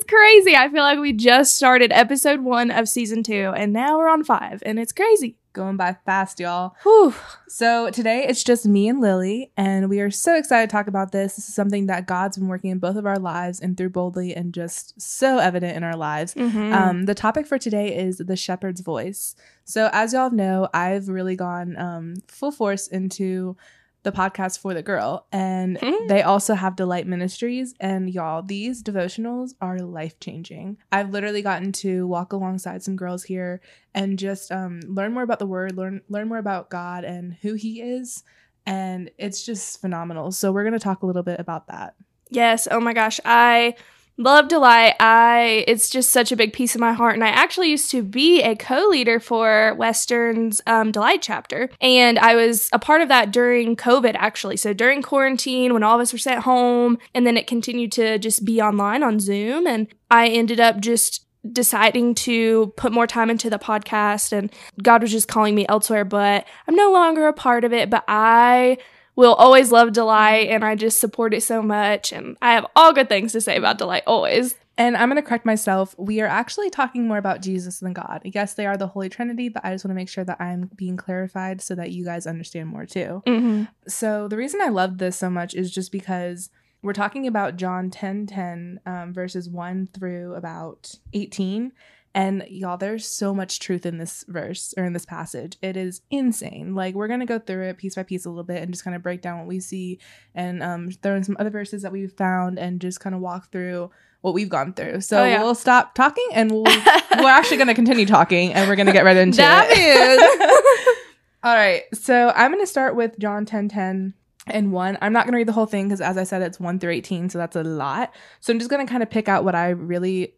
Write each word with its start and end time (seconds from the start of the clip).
is 0.00 0.04
crazy. 0.08 0.56
I 0.56 0.68
feel 0.68 0.82
like 0.82 0.98
we 0.98 1.12
just 1.12 1.56
started 1.56 1.92
episode 1.92 2.40
one 2.40 2.70
of 2.70 2.88
season 2.88 3.22
two, 3.22 3.52
and 3.56 3.72
now 3.72 3.98
we're 3.98 4.08
on 4.08 4.24
five, 4.24 4.62
and 4.64 4.78
it's 4.78 4.92
crazy. 4.92 5.36
Going 5.52 5.76
by 5.76 5.96
fast, 6.06 6.38
y'all. 6.38 6.76
Whew. 6.84 7.12
So 7.48 7.90
today 7.90 8.24
it's 8.28 8.44
just 8.44 8.66
me 8.66 8.88
and 8.88 9.00
Lily, 9.00 9.50
and 9.56 9.88
we 9.90 9.98
are 10.00 10.10
so 10.10 10.36
excited 10.36 10.70
to 10.70 10.72
talk 10.72 10.86
about 10.86 11.10
this. 11.10 11.34
This 11.34 11.48
is 11.48 11.54
something 11.54 11.86
that 11.86 12.06
God's 12.06 12.38
been 12.38 12.46
working 12.46 12.70
in 12.70 12.78
both 12.78 12.94
of 12.94 13.04
our 13.04 13.18
lives 13.18 13.58
and 13.58 13.76
through 13.76 13.90
boldly 13.90 14.32
and 14.34 14.54
just 14.54 15.00
so 15.00 15.38
evident 15.38 15.76
in 15.76 15.82
our 15.82 15.96
lives. 15.96 16.34
Mhm. 16.34 16.72
Um, 16.72 17.04
the 17.06 17.16
topic 17.16 17.48
for 17.48 17.58
today 17.58 17.96
is 17.96 18.18
the 18.18 18.36
shepherd's 18.36 18.80
voice. 18.80 19.34
So, 19.64 19.90
as 19.92 20.12
y'all 20.12 20.30
know, 20.30 20.68
I've 20.72 21.08
really 21.08 21.34
gone 21.34 21.76
um, 21.76 22.14
full 22.28 22.52
force 22.52 22.86
into 22.86 23.56
the 24.02 24.12
podcast 24.12 24.58
for 24.60 24.72
the 24.72 24.82
girl, 24.82 25.26
and 25.30 25.78
Mhm. 25.78 26.08
they 26.08 26.22
also 26.22 26.54
have 26.54 26.74
Delight 26.76 27.06
Ministries. 27.06 27.74
And 27.80 28.08
y'all, 28.08 28.42
these 28.42 28.82
devotionals 28.82 29.54
are 29.60 29.78
life 29.78 30.18
changing. 30.20 30.78
I've 30.90 31.10
literally 31.10 31.42
gotten 31.42 31.72
to 31.72 32.06
walk 32.06 32.32
alongside 32.32 32.82
some 32.82 32.96
girls 32.96 33.24
here 33.24 33.60
and 33.94 34.18
just 34.18 34.50
um, 34.50 34.80
learn 34.86 35.12
more 35.12 35.22
about 35.22 35.38
the 35.38 35.46
Word, 35.46 35.76
learn 35.76 36.00
learn 36.08 36.28
more 36.28 36.38
about 36.38 36.70
God 36.70 37.04
and 37.04 37.34
who 37.42 37.54
He 37.54 37.82
is, 37.82 38.22
and 38.64 39.10
it's 39.18 39.44
just 39.44 39.80
phenomenal. 39.80 40.32
So, 40.32 40.50
we're 40.52 40.64
gonna 40.64 40.78
talk 40.78 41.02
a 41.02 41.06
little 41.06 41.22
bit 41.22 41.38
about 41.40 41.66
that. 41.68 41.94
Yes. 42.30 42.68
Oh 42.70 42.80
my 42.80 42.92
gosh. 42.92 43.20
I 43.24 43.74
love 44.20 44.48
Delight. 44.48 44.94
I 45.00 45.64
it's 45.66 45.88
just 45.90 46.10
such 46.10 46.30
a 46.30 46.36
big 46.36 46.52
piece 46.52 46.74
of 46.74 46.80
my 46.80 46.92
heart. 46.92 47.14
And 47.14 47.24
I 47.24 47.28
actually 47.28 47.70
used 47.70 47.90
to 47.90 48.02
be 48.02 48.42
a 48.42 48.54
co-leader 48.54 49.18
for 49.18 49.74
Western's 49.78 50.60
um, 50.66 50.92
Delight 50.92 51.22
chapter. 51.22 51.70
And 51.80 52.18
I 52.18 52.34
was 52.34 52.68
a 52.72 52.78
part 52.78 53.00
of 53.00 53.08
that 53.08 53.32
during 53.32 53.76
COVID 53.76 54.14
actually. 54.16 54.58
So 54.58 54.72
during 54.72 55.02
quarantine 55.02 55.72
when 55.72 55.82
all 55.82 55.96
of 55.96 56.02
us 56.02 56.12
were 56.12 56.18
sent 56.18 56.44
home 56.44 56.98
and 57.14 57.26
then 57.26 57.36
it 57.36 57.46
continued 57.46 57.92
to 57.92 58.18
just 58.18 58.44
be 58.44 58.60
online 58.60 59.02
on 59.02 59.18
Zoom. 59.18 59.66
And 59.66 59.88
I 60.10 60.28
ended 60.28 60.60
up 60.60 60.80
just 60.80 61.26
deciding 61.50 62.14
to 62.14 62.74
put 62.76 62.92
more 62.92 63.06
time 63.06 63.30
into 63.30 63.48
the 63.48 63.58
podcast 63.58 64.32
and 64.32 64.52
God 64.82 65.00
was 65.00 65.10
just 65.10 65.28
calling 65.28 65.54
me 65.54 65.64
elsewhere, 65.68 66.04
but 66.04 66.46
I'm 66.68 66.76
no 66.76 66.92
longer 66.92 67.26
a 67.26 67.32
part 67.32 67.64
of 67.64 67.72
it. 67.72 67.88
But 67.88 68.04
I 68.06 68.76
will 69.20 69.34
always 69.34 69.70
love 69.70 69.92
Delight 69.92 70.48
and 70.48 70.64
I 70.64 70.74
just 70.74 70.98
support 70.98 71.34
it 71.34 71.42
so 71.42 71.62
much. 71.62 72.10
And 72.12 72.36
I 72.40 72.54
have 72.54 72.66
all 72.74 72.92
good 72.92 73.08
things 73.08 73.32
to 73.32 73.40
say 73.40 73.56
about 73.56 73.78
Delight 73.78 74.02
always. 74.06 74.56
And 74.78 74.96
I'm 74.96 75.10
going 75.10 75.22
to 75.22 75.28
correct 75.28 75.44
myself. 75.44 75.94
We 75.98 76.22
are 76.22 76.26
actually 76.26 76.70
talking 76.70 77.06
more 77.06 77.18
about 77.18 77.42
Jesus 77.42 77.80
than 77.80 77.92
God. 77.92 78.22
Yes, 78.24 78.54
they 78.54 78.64
are 78.64 78.78
the 78.78 78.86
Holy 78.86 79.10
Trinity, 79.10 79.50
but 79.50 79.62
I 79.62 79.72
just 79.72 79.84
want 79.84 79.90
to 79.90 79.96
make 79.96 80.08
sure 80.08 80.24
that 80.24 80.40
I'm 80.40 80.70
being 80.74 80.96
clarified 80.96 81.60
so 81.60 81.74
that 81.74 81.90
you 81.90 82.02
guys 82.02 82.26
understand 82.26 82.70
more 82.70 82.86
too. 82.86 83.22
Mm-hmm. 83.26 83.64
So, 83.86 84.26
the 84.26 84.38
reason 84.38 84.62
I 84.62 84.68
love 84.68 84.96
this 84.96 85.16
so 85.16 85.28
much 85.28 85.54
is 85.54 85.70
just 85.70 85.92
because 85.92 86.48
we're 86.80 86.94
talking 86.94 87.26
about 87.26 87.56
John 87.56 87.90
10 87.90 88.26
10, 88.26 88.80
um, 88.86 89.12
verses 89.12 89.50
1 89.50 89.90
through 89.92 90.34
about 90.34 90.94
18. 91.12 91.72
And 92.12 92.44
y'all, 92.48 92.76
there's 92.76 93.06
so 93.06 93.32
much 93.32 93.60
truth 93.60 93.86
in 93.86 93.98
this 93.98 94.24
verse 94.26 94.74
or 94.76 94.84
in 94.84 94.92
this 94.94 95.06
passage. 95.06 95.56
It 95.62 95.76
is 95.76 96.00
insane. 96.10 96.74
Like, 96.74 96.96
we're 96.96 97.06
going 97.06 97.20
to 97.20 97.26
go 97.26 97.38
through 97.38 97.68
it 97.68 97.78
piece 97.78 97.94
by 97.94 98.02
piece 98.02 98.24
a 98.24 98.28
little 98.30 98.42
bit 98.42 98.62
and 98.62 98.72
just 98.72 98.82
kind 98.82 98.96
of 98.96 99.02
break 99.02 99.22
down 99.22 99.38
what 99.38 99.46
we 99.46 99.60
see 99.60 100.00
and 100.34 100.60
um, 100.60 100.90
throw 100.90 101.14
in 101.14 101.22
some 101.22 101.36
other 101.38 101.50
verses 101.50 101.82
that 101.82 101.92
we've 101.92 102.12
found 102.12 102.58
and 102.58 102.80
just 102.80 102.98
kind 102.98 103.14
of 103.14 103.20
walk 103.20 103.52
through 103.52 103.90
what 104.22 104.34
we've 104.34 104.48
gone 104.48 104.72
through. 104.74 105.02
So, 105.02 105.22
Oh, 105.22 105.24
yeah. 105.24 105.40
we'll 105.42 105.54
stop 105.54 105.94
talking 105.94 106.26
and 106.32 106.50
we'll, 106.50 106.64
we're 107.18 107.28
actually 107.30 107.58
going 107.58 107.68
to 107.68 107.74
continue 107.74 108.06
talking 108.06 108.52
and 108.54 108.68
we're 108.68 108.76
going 108.76 108.86
to 108.86 108.92
get 108.92 109.04
right 109.04 109.16
into 109.16 109.36
That 109.36 109.68
it. 109.70 110.98
All 111.44 111.54
right. 111.54 111.84
So, 111.94 112.32
I'm 112.34 112.50
going 112.50 112.62
to 112.62 112.66
start 112.66 112.96
with 112.96 113.18
John 113.20 113.46
10 113.46 113.68
10 113.68 114.14
and 114.48 114.72
1. 114.72 114.98
I'm 115.00 115.12
not 115.12 115.26
going 115.26 115.32
to 115.32 115.38
read 115.38 115.48
the 115.48 115.52
whole 115.52 115.66
thing 115.66 115.86
because, 115.88 116.00
as 116.00 116.18
I 116.18 116.24
said, 116.24 116.42
it's 116.42 116.58
1 116.58 116.80
through 116.80 116.90
18. 116.90 117.30
So, 117.30 117.38
that's 117.38 117.56
a 117.56 117.62
lot. 117.62 118.12
So, 118.40 118.52
I'm 118.52 118.58
just 118.58 118.68
going 118.70 118.84
to 118.84 118.90
kind 118.90 119.02
of 119.02 119.08
pick 119.10 119.28
out 119.28 119.44
what 119.44 119.54
I 119.54 119.68
really 119.70 120.34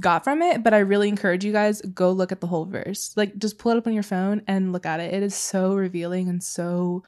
got 0.00 0.24
from 0.24 0.42
it, 0.42 0.62
but 0.62 0.74
I 0.74 0.78
really 0.78 1.08
encourage 1.08 1.44
you 1.44 1.52
guys 1.52 1.80
go 1.82 2.10
look 2.10 2.32
at 2.32 2.40
the 2.40 2.46
whole 2.46 2.64
verse. 2.64 3.12
Like 3.16 3.36
just 3.38 3.58
pull 3.58 3.72
it 3.72 3.78
up 3.78 3.86
on 3.86 3.92
your 3.92 4.02
phone 4.02 4.42
and 4.46 4.72
look 4.72 4.86
at 4.86 5.00
it. 5.00 5.14
It 5.14 5.22
is 5.22 5.34
so 5.34 5.74
revealing 5.74 6.28
and 6.28 6.42
so 6.42 7.04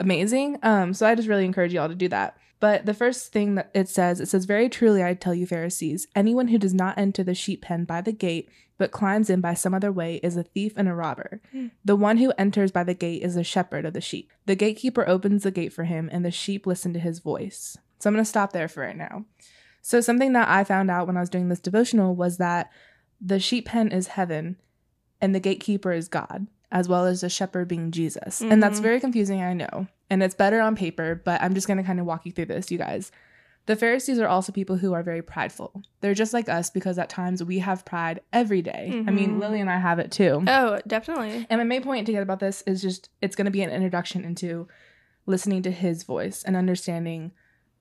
amazing. 0.00 0.58
Um 0.62 0.94
so 0.94 1.06
I 1.06 1.14
just 1.14 1.28
really 1.28 1.44
encourage 1.44 1.72
y'all 1.72 1.88
to 1.88 1.94
do 1.94 2.08
that. 2.08 2.36
But 2.60 2.86
the 2.86 2.94
first 2.94 3.30
thing 3.30 3.56
that 3.56 3.70
it 3.74 3.88
says, 3.90 4.20
it 4.20 4.28
says, 4.28 4.46
Very 4.46 4.70
truly 4.70 5.04
I 5.04 5.12
tell 5.12 5.34
you, 5.34 5.46
Pharisees, 5.46 6.06
anyone 6.14 6.48
who 6.48 6.56
does 6.56 6.72
not 6.72 6.96
enter 6.96 7.22
the 7.22 7.34
sheep 7.34 7.60
pen 7.60 7.84
by 7.84 8.00
the 8.00 8.10
gate, 8.10 8.48
but 8.78 8.90
climbs 8.90 9.28
in 9.28 9.42
by 9.42 9.52
some 9.52 9.74
other 9.74 9.92
way, 9.92 10.16
is 10.22 10.36
a 10.36 10.44
thief 10.44 10.72
and 10.76 10.88
a 10.88 10.94
robber. 10.94 11.42
Hmm. 11.52 11.66
The 11.84 11.94
one 11.94 12.16
who 12.16 12.32
enters 12.38 12.72
by 12.72 12.84
the 12.84 12.94
gate 12.94 13.22
is 13.22 13.34
the 13.34 13.44
shepherd 13.44 13.84
of 13.84 13.92
the 13.92 14.00
sheep. 14.00 14.32
The 14.46 14.56
gatekeeper 14.56 15.06
opens 15.06 15.42
the 15.42 15.50
gate 15.50 15.74
for 15.74 15.84
him, 15.84 16.08
and 16.10 16.24
the 16.24 16.30
sheep 16.30 16.66
listen 16.66 16.94
to 16.94 16.98
his 16.98 17.18
voice. 17.18 17.76
So 17.98 18.08
I'm 18.08 18.14
going 18.14 18.24
to 18.24 18.28
stop 18.28 18.52
there 18.52 18.68
for 18.68 18.82
right 18.82 18.96
now. 18.96 19.26
So, 19.86 20.00
something 20.00 20.32
that 20.32 20.48
I 20.48 20.64
found 20.64 20.90
out 20.90 21.06
when 21.06 21.18
I 21.18 21.20
was 21.20 21.28
doing 21.28 21.50
this 21.50 21.60
devotional 21.60 22.14
was 22.14 22.38
that 22.38 22.70
the 23.20 23.38
sheep 23.38 23.66
pen 23.66 23.92
is 23.92 24.06
heaven 24.08 24.56
and 25.20 25.34
the 25.34 25.40
gatekeeper 25.40 25.92
is 25.92 26.08
God, 26.08 26.46
as 26.72 26.88
well 26.88 27.04
as 27.04 27.20
the 27.20 27.28
shepherd 27.28 27.68
being 27.68 27.90
Jesus. 27.90 28.40
And 28.40 28.62
that's 28.62 28.78
Mhm. 28.78 28.82
very 28.82 28.98
confusing, 29.00 29.42
I 29.42 29.52
know. 29.52 29.86
And 30.08 30.22
it's 30.22 30.34
better 30.34 30.58
on 30.62 30.74
paper, 30.74 31.20
but 31.22 31.42
I'm 31.42 31.52
just 31.52 31.66
going 31.66 31.76
to 31.76 31.82
kind 31.82 32.00
of 32.00 32.06
walk 32.06 32.24
you 32.24 32.32
through 32.32 32.46
this, 32.46 32.70
you 32.70 32.78
guys. 32.78 33.12
The 33.66 33.76
Pharisees 33.76 34.18
are 34.18 34.26
also 34.26 34.52
people 34.52 34.76
who 34.78 34.94
are 34.94 35.02
very 35.02 35.20
prideful. 35.20 35.82
They're 36.00 36.14
just 36.14 36.32
like 36.32 36.48
us 36.48 36.70
because 36.70 36.98
at 36.98 37.10
times 37.10 37.44
we 37.44 37.58
have 37.58 37.84
pride 37.84 38.20
every 38.32 38.62
day. 38.62 39.04
I 39.06 39.10
mean, 39.10 39.34
Mhm. 39.36 39.38
Lily 39.40 39.60
and 39.60 39.68
I 39.70 39.78
have 39.80 39.98
it 39.98 40.10
too. 40.10 40.42
Oh, 40.46 40.78
definitely. 40.86 41.46
And 41.50 41.60
my 41.60 41.64
main 41.64 41.82
point 41.82 42.06
to 42.06 42.12
get 42.12 42.22
about 42.22 42.40
this 42.40 42.62
is 42.66 42.80
just 42.80 43.10
it's 43.20 43.36
going 43.36 43.44
to 43.46 43.50
be 43.50 43.62
an 43.62 43.70
introduction 43.70 44.24
into 44.24 44.66
listening 45.26 45.60
to 45.62 45.70
his 45.70 46.04
voice 46.04 46.42
and 46.42 46.56
understanding 46.56 47.32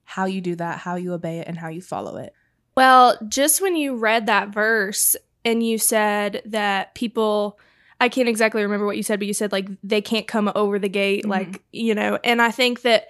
how 0.05 0.25
you 0.25 0.41
do 0.41 0.55
that, 0.55 0.79
how 0.79 0.95
you 0.95 1.13
obey 1.13 1.39
it, 1.39 1.47
and 1.47 1.57
how 1.57 1.69
you 1.69 1.81
follow 1.81 2.17
it. 2.17 2.33
Well, 2.75 3.17
just 3.27 3.61
when 3.61 3.75
you 3.75 3.95
read 3.95 4.25
that 4.25 4.49
verse 4.49 5.15
and 5.45 5.65
you 5.65 5.77
said 5.77 6.41
that 6.45 6.95
people, 6.95 7.59
I 8.01 8.09
can't 8.09 8.27
exactly 8.29 8.63
remember 8.63 8.85
what 8.85 8.97
you 8.97 9.03
said, 9.03 9.19
but 9.19 9.27
you 9.27 9.33
said 9.33 9.51
like 9.51 9.67
they 9.83 10.01
can't 10.01 10.27
come 10.27 10.51
over 10.55 10.79
the 10.79 10.89
gate, 10.89 11.23
Mhm. 11.25 11.29
like, 11.29 11.61
you 11.71 11.93
know, 11.95 12.17
and 12.23 12.41
I 12.41 12.51
think 12.51 12.81
that 12.81 13.07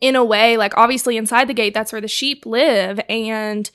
in 0.00 0.16
a 0.16 0.24
way, 0.24 0.56
like 0.56 0.76
obviously 0.76 1.16
inside 1.16 1.48
the 1.48 1.54
gate, 1.54 1.74
that's 1.74 1.92
where 1.92 2.00
the 2.00 2.08
sheep 2.08 2.46
live. 2.46 3.00
And 3.08 3.70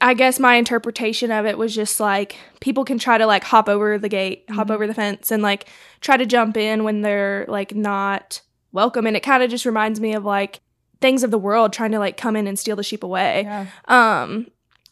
I 0.00 0.14
guess 0.14 0.38
my 0.38 0.54
interpretation 0.56 1.30
of 1.30 1.44
it 1.44 1.58
was 1.58 1.74
just 1.74 2.00
like 2.00 2.36
people 2.60 2.84
can 2.84 2.98
try 2.98 3.18
to 3.18 3.26
like 3.26 3.44
hop 3.44 3.68
over 3.68 3.98
the 3.98 4.08
gate, 4.08 4.44
hop 4.50 4.68
Mhm. 4.68 4.74
over 4.74 4.86
the 4.86 4.94
fence, 4.94 5.30
and 5.30 5.42
like 5.42 5.66
try 6.00 6.16
to 6.16 6.24
jump 6.26 6.56
in 6.56 6.84
when 6.84 7.02
they're 7.02 7.44
like 7.48 7.74
not 7.74 8.40
welcome. 8.72 9.06
And 9.06 9.16
it 9.16 9.22
kind 9.22 9.42
of 9.42 9.50
just 9.50 9.66
reminds 9.66 10.00
me 10.00 10.14
of 10.14 10.24
like 10.24 10.60
things 11.04 11.22
of 11.22 11.30
the 11.30 11.38
world 11.38 11.70
trying 11.72 11.92
to 11.92 11.98
like 11.98 12.16
come 12.16 12.34
in 12.34 12.46
and 12.46 12.58
steal 12.58 12.76
the 12.76 12.82
sheep 12.82 13.02
away. 13.02 13.42
Yeah. 13.44 13.66
Um, 13.88 14.46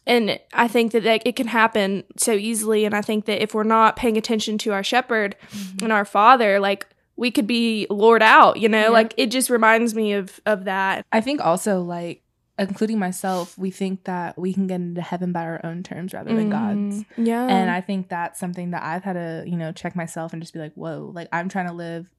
and 0.05 0.39
I 0.53 0.67
think 0.67 0.91
that 0.91 1.03
like, 1.03 1.23
it 1.25 1.35
can 1.35 1.47
happen 1.47 2.03
so 2.17 2.33
easily. 2.33 2.85
And 2.85 2.93
I 2.93 3.01
think 3.01 3.25
that 3.25 3.41
if 3.41 3.55
we're 3.55 3.63
not 3.63 3.95
paying 3.95 4.15
attention 4.17 4.57
to 4.59 4.73
our 4.73 4.83
shepherd 4.83 5.35
and 5.81 5.91
our 5.91 6.05
father, 6.05 6.59
like 6.59 6.85
we 7.15 7.31
could 7.31 7.47
be 7.47 7.87
lured 7.89 8.21
out, 8.21 8.59
you 8.59 8.69
know, 8.69 8.81
Yeah. 8.83 8.89
like 8.89 9.13
it 9.17 9.27
just 9.31 9.49
reminds 9.49 9.95
me 9.95 10.13
of, 10.13 10.39
of 10.45 10.65
that. 10.65 11.05
I 11.11 11.19
think 11.21 11.41
also 11.41 11.81
like 11.81 12.21
including 12.59 12.99
myself, 12.99 13.57
we 13.57 13.71
think 13.71 14.03
that 14.03 14.37
we 14.37 14.53
can 14.53 14.67
get 14.67 14.75
into 14.75 15.01
heaven 15.01 15.31
by 15.31 15.43
our 15.45 15.61
own 15.63 15.81
terms 15.81 16.13
rather 16.13 16.35
than 16.35 16.49
God's. 16.51 16.97
Mhm. 16.99 17.05
Yeah. 17.17 17.47
And 17.47 17.71
I 17.71 17.81
think 17.81 18.09
that's 18.09 18.39
something 18.39 18.69
that 18.71 18.83
I've 18.83 19.03
had 19.03 19.13
to, 19.13 19.43
you 19.47 19.57
know, 19.57 19.71
check 19.71 19.95
myself 19.95 20.31
and 20.33 20.41
just 20.43 20.53
be 20.53 20.59
like, 20.59 20.73
whoa, 20.75 21.11
like 21.15 21.27
I'm 21.33 21.49
trying 21.49 21.67
to 21.67 21.73
live 21.73 22.11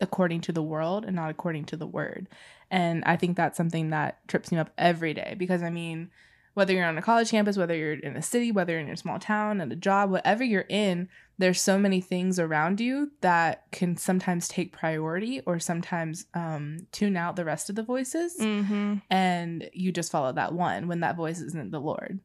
according 0.00 0.40
to 0.42 0.52
the 0.52 0.62
world 0.62 1.04
and 1.04 1.16
not 1.16 1.28
according 1.30 1.64
to 1.66 1.76
the 1.76 1.86
word. 1.86 2.28
And 2.70 3.02
I 3.04 3.16
think 3.16 3.36
that's 3.36 3.56
something 3.56 3.90
that 3.90 4.26
trips 4.28 4.52
me 4.52 4.58
up 4.58 4.70
every 4.76 5.14
day 5.14 5.34
because 5.38 5.62
I 5.62 5.70
mean, 5.70 6.10
whether 6.54 6.72
you're 6.72 6.84
on 6.86 6.98
a 6.98 7.02
college 7.02 7.30
campus, 7.30 7.56
whether 7.56 7.74
you're 7.74 7.92
in 7.94 8.16
a 8.16 8.22
city, 8.22 8.50
whether 8.50 8.72
you're 8.72 8.80
in 8.80 8.88
your 8.88 8.96
small 8.96 9.18
town, 9.18 9.60
at 9.60 9.70
a 9.70 9.76
job, 9.76 10.10
whatever 10.10 10.42
you're 10.42 10.64
in, 10.68 11.08
there's 11.38 11.60
so 11.60 11.78
many 11.78 12.00
things 12.00 12.38
around 12.40 12.80
you 12.80 13.12
that 13.20 13.62
can 13.70 13.96
sometimes 13.96 14.48
take 14.48 14.72
priority 14.72 15.40
or 15.46 15.60
sometimes 15.60 16.26
um, 16.34 16.78
tune 16.90 17.16
out 17.16 17.36
the 17.36 17.44
rest 17.44 17.70
of 17.70 17.76
the 17.76 17.82
voices. 17.84 18.34
hmm 18.36 18.94
And 19.08 19.70
you 19.72 19.92
just 19.92 20.10
follow 20.10 20.32
that 20.32 20.52
one 20.52 20.88
when 20.88 21.00
that 21.00 21.16
voice 21.16 21.40
isn't 21.40 21.70
the 21.70 21.80
Lord. 21.80 22.18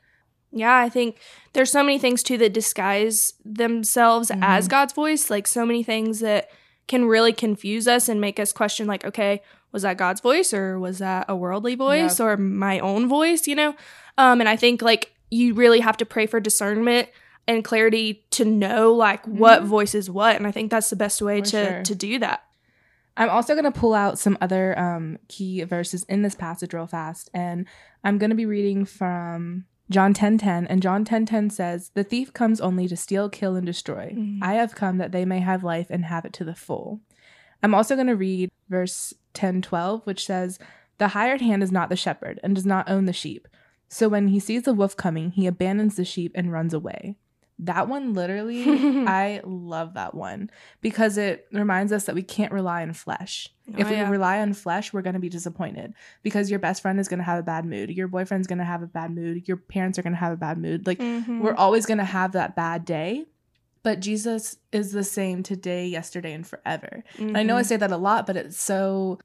Yeah, 0.52 0.78
I 0.78 0.90
think 0.90 1.18
there's 1.54 1.72
so 1.72 1.84
many 1.84 2.00
things 2.00 2.24
too 2.24 2.38
that 2.40 2.54
disguise 2.54 3.34
themselves 3.46 4.32
as 4.42 4.68
Mhm. 4.68 4.70
God's 4.70 4.94
voice. 4.94 5.30
Like 5.30 5.48
so 5.48 5.66
many 5.66 5.84
things 5.84 6.20
that 6.20 6.50
can 6.88 7.06
really 7.06 7.34
confuse 7.34 7.88
us 7.88 8.10
and 8.10 8.20
make 8.20 8.40
us 8.40 8.52
question, 8.52 8.88
like, 8.88 9.06
okay, 9.06 9.42
was 9.74 9.82
that 9.82 9.98
God's 9.98 10.22
voice 10.22 10.54
or 10.54 10.80
was 10.80 11.00
that 11.00 11.26
a 11.28 11.36
worldly 11.36 11.76
voice 11.76 12.20
or 12.20 12.38
my 12.38 12.80
own 12.80 13.10
voice? 13.10 13.48
You 13.48 13.56
know, 13.56 13.76
um, 14.18 14.40
and 14.40 14.48
I 14.48 14.56
think 14.56 14.82
like 14.82 15.12
you 15.32 15.54
really 15.56 15.80
have 15.82 15.98
to 15.98 16.06
pray 16.06 16.28
for 16.28 16.40
discernment 16.40 17.10
and 17.48 17.64
clarity 17.66 18.24
to 18.32 18.46
know 18.46 18.94
like 18.94 19.26
what 19.28 19.64
Mhm. 19.64 19.66
voice 19.66 19.96
is 19.96 20.10
what, 20.10 20.36
and 20.38 20.48
I 20.48 20.52
think 20.52 20.72
that's 20.72 20.90
the 20.90 20.96
best 20.96 21.22
way 21.22 21.40
For 21.42 21.46
to 21.48 21.66
sure. 21.66 21.84
to 21.84 21.96
do 21.96 22.20
that. 22.20 22.44
I'm 23.18 23.30
also 23.30 23.54
going 23.54 23.72
to 23.72 23.80
pull 23.80 23.94
out 23.94 24.18
some 24.18 24.38
other 24.42 24.78
um, 24.80 25.18
key 25.28 25.62
verses 25.64 26.04
in 26.06 26.22
this 26.24 26.34
passage 26.36 26.74
real 26.74 26.88
fast. 26.88 27.30
And 27.34 27.68
I'm 28.04 28.18
going 28.18 28.32
to 28.32 28.36
be 28.36 28.46
reading 28.48 28.86
from 28.86 29.66
John 29.90 30.14
10:10 30.16 30.66
and 30.68 30.82
John 30.82 31.04
10:10 31.06 31.52
says, 31.52 31.92
"The 31.94 32.04
thief 32.04 32.34
comes 32.34 32.60
only 32.62 32.88
to 32.88 32.96
steal, 32.98 33.30
kill 33.30 33.56
and 33.56 33.66
destroy. 33.66 34.16
Mhm. 34.18 34.40
I 34.42 34.54
have 34.54 34.74
come 34.74 34.98
that 34.98 35.12
they 35.12 35.26
may 35.26 35.40
have 35.42 35.64
life 35.64 35.88
and 35.92 36.06
have 36.06 36.26
it 36.26 36.34
to 36.34 36.44
the 36.44 36.56
full." 36.56 37.02
I'm 37.64 37.74
also 37.74 37.96
going 37.96 38.08
to 38.08 38.16
read 38.16 38.50
verse 38.70 39.14
10:12 39.34 40.06
which 40.06 40.26
says, 40.26 40.60
"The 40.98 41.10
hired 41.10 41.42
hand 41.42 41.64
is 41.64 41.72
not 41.72 41.90
the 41.90 41.96
shepherd 41.96 42.40
and 42.44 42.54
does 42.56 42.66
not 42.66 42.90
own 42.90 43.06
the 43.06 43.14
sheep. 43.14 43.48
So 43.90 44.10
when 44.10 44.28
he 44.30 44.40
sees 44.40 44.64
the 44.64 44.74
wolf 44.74 44.98
coming, 44.98 45.32
he 45.32 45.48
abandons 45.48 45.96
the 45.96 46.06
sheep 46.06 46.32
and 46.36 46.52
runs 46.52 46.74
away. 46.74 47.16
That 47.60 47.88
one 47.88 48.14
literally, 48.16 48.64
I 49.08 49.40
love 49.46 49.94
that 49.94 50.16
one 50.16 50.50
because 50.82 51.18
it 51.20 51.48
reminds 51.54 51.92
us 51.94 52.06
that 52.06 52.16
we 52.16 52.24
can't 52.24 52.52
rely 52.52 52.82
on 52.82 52.94
flesh. 52.94 53.48
Oh, 53.70 53.76
if 53.78 53.90
we 53.90 53.96
yeah. 53.98 54.10
rely 54.10 54.40
on 54.40 54.54
flesh, 54.54 54.92
we're 54.92 55.04
going 55.04 55.14
to 55.14 55.20
be 55.20 55.30
disappointed 55.30 55.94
because 56.24 56.50
your 56.50 56.60
best 56.60 56.82
friend 56.82 57.00
is 57.00 57.08
going 57.08 57.20
to 57.20 57.24
have 57.24 57.38
a 57.40 57.44
bad 57.44 57.66
mood. 57.66 57.92
Your 57.92 58.08
boyfriend's 58.08 58.48
going 58.48 58.58
to 58.58 58.66
have 58.66 58.82
a 58.82 58.88
bad 58.88 59.12
mood. 59.12 59.48
Your 59.48 59.58
parents 59.58 60.00
are 60.00 60.02
going 60.02 60.14
to 60.14 60.20
have 60.20 60.34
a 60.34 60.38
bad 60.38 60.58
mood. 60.58 60.88
Like, 60.88 60.98
Mhm. 61.00 61.42
we're 61.42 61.54
always 61.56 61.86
going 61.86 62.00
to 62.00 62.04
have 62.04 62.32
that 62.32 62.56
bad 62.56 62.84
day. 62.86 63.26
But 63.84 64.00
Jesus 64.00 64.58
is 64.72 64.92
the 64.94 65.04
same 65.04 65.44
today, 65.44 65.86
yesterday, 65.88 66.34
and 66.34 66.48
forever. 66.48 67.04
And 67.18 67.38
I 67.38 67.44
know 67.44 67.58
I 67.58 67.62
Mhm. 67.62 67.66
say 67.66 67.78
that 67.78 67.92
a 67.92 67.98
lot, 67.98 68.26
but 68.26 68.38
it's 68.38 68.60
so 68.60 69.20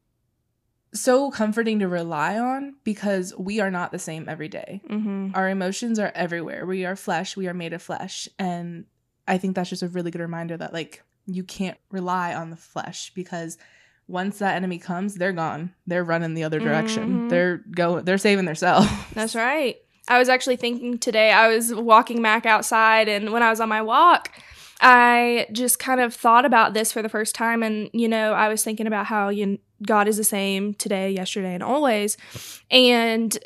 so 0.94 1.30
comforting 1.30 1.78
to 1.80 1.86
rely 1.86 2.38
on 2.38 2.74
because 2.82 3.34
we 3.38 3.60
are 3.60 3.70
not 3.70 3.92
the 3.92 3.98
same 3.98 4.26
every 4.26 4.48
day. 4.48 4.80
Mhm. 4.88 5.36
Our 5.36 5.50
emotions 5.50 5.98
are 5.98 6.10
everywhere. 6.14 6.64
We 6.64 6.86
are 6.86 6.96
flesh, 6.96 7.36
we 7.36 7.46
are 7.46 7.52
made 7.54 7.74
of 7.74 7.82
flesh. 7.82 8.26
And 8.38 8.86
I 9.26 9.36
think 9.36 9.54
that's 9.54 9.68
just 9.68 9.82
a 9.82 9.88
really 9.88 10.10
good 10.10 10.22
reminder 10.22 10.56
that 10.56 10.72
like 10.72 11.02
you 11.26 11.44
can't 11.44 11.76
rely 11.90 12.34
on 12.34 12.48
the 12.48 12.56
flesh 12.56 13.12
because 13.14 13.58
once 14.06 14.38
that 14.38 14.56
enemy 14.56 14.78
comes, 14.78 15.16
they're 15.16 15.34
gone. 15.34 15.74
They're 15.86 16.02
running 16.04 16.32
the 16.32 16.44
other 16.44 16.58
direction. 16.58 17.26
Mhm. 17.26 17.28
They're 17.28 17.58
going 17.58 18.06
they're 18.06 18.16
saving 18.16 18.46
themselves. 18.46 18.88
That's 19.12 19.34
right. 19.36 19.76
I 20.08 20.18
was 20.18 20.28
actually 20.28 20.56
thinking 20.56 20.98
today, 20.98 21.30
I 21.32 21.48
was 21.48 21.74
walking 21.74 22.22
Mac 22.22 22.46
outside, 22.46 23.08
and 23.08 23.32
when 23.32 23.42
I 23.42 23.50
was 23.50 23.60
on 23.60 23.68
my 23.68 23.82
walk, 23.82 24.32
I 24.80 25.46
just 25.52 25.78
kind 25.78 26.00
of 26.00 26.14
thought 26.14 26.44
about 26.44 26.72
this 26.74 26.92
for 26.92 27.02
the 27.02 27.08
first 27.08 27.34
time. 27.34 27.62
And, 27.62 27.90
you 27.92 28.08
know, 28.08 28.32
I 28.32 28.48
was 28.48 28.62
thinking 28.64 28.86
about 28.86 29.06
how 29.06 29.28
you 29.28 29.58
God 29.86 30.08
is 30.08 30.16
the 30.16 30.24
same 30.24 30.74
today, 30.74 31.10
yesterday, 31.10 31.54
and 31.54 31.62
always. 31.62 32.16
And 32.70 33.36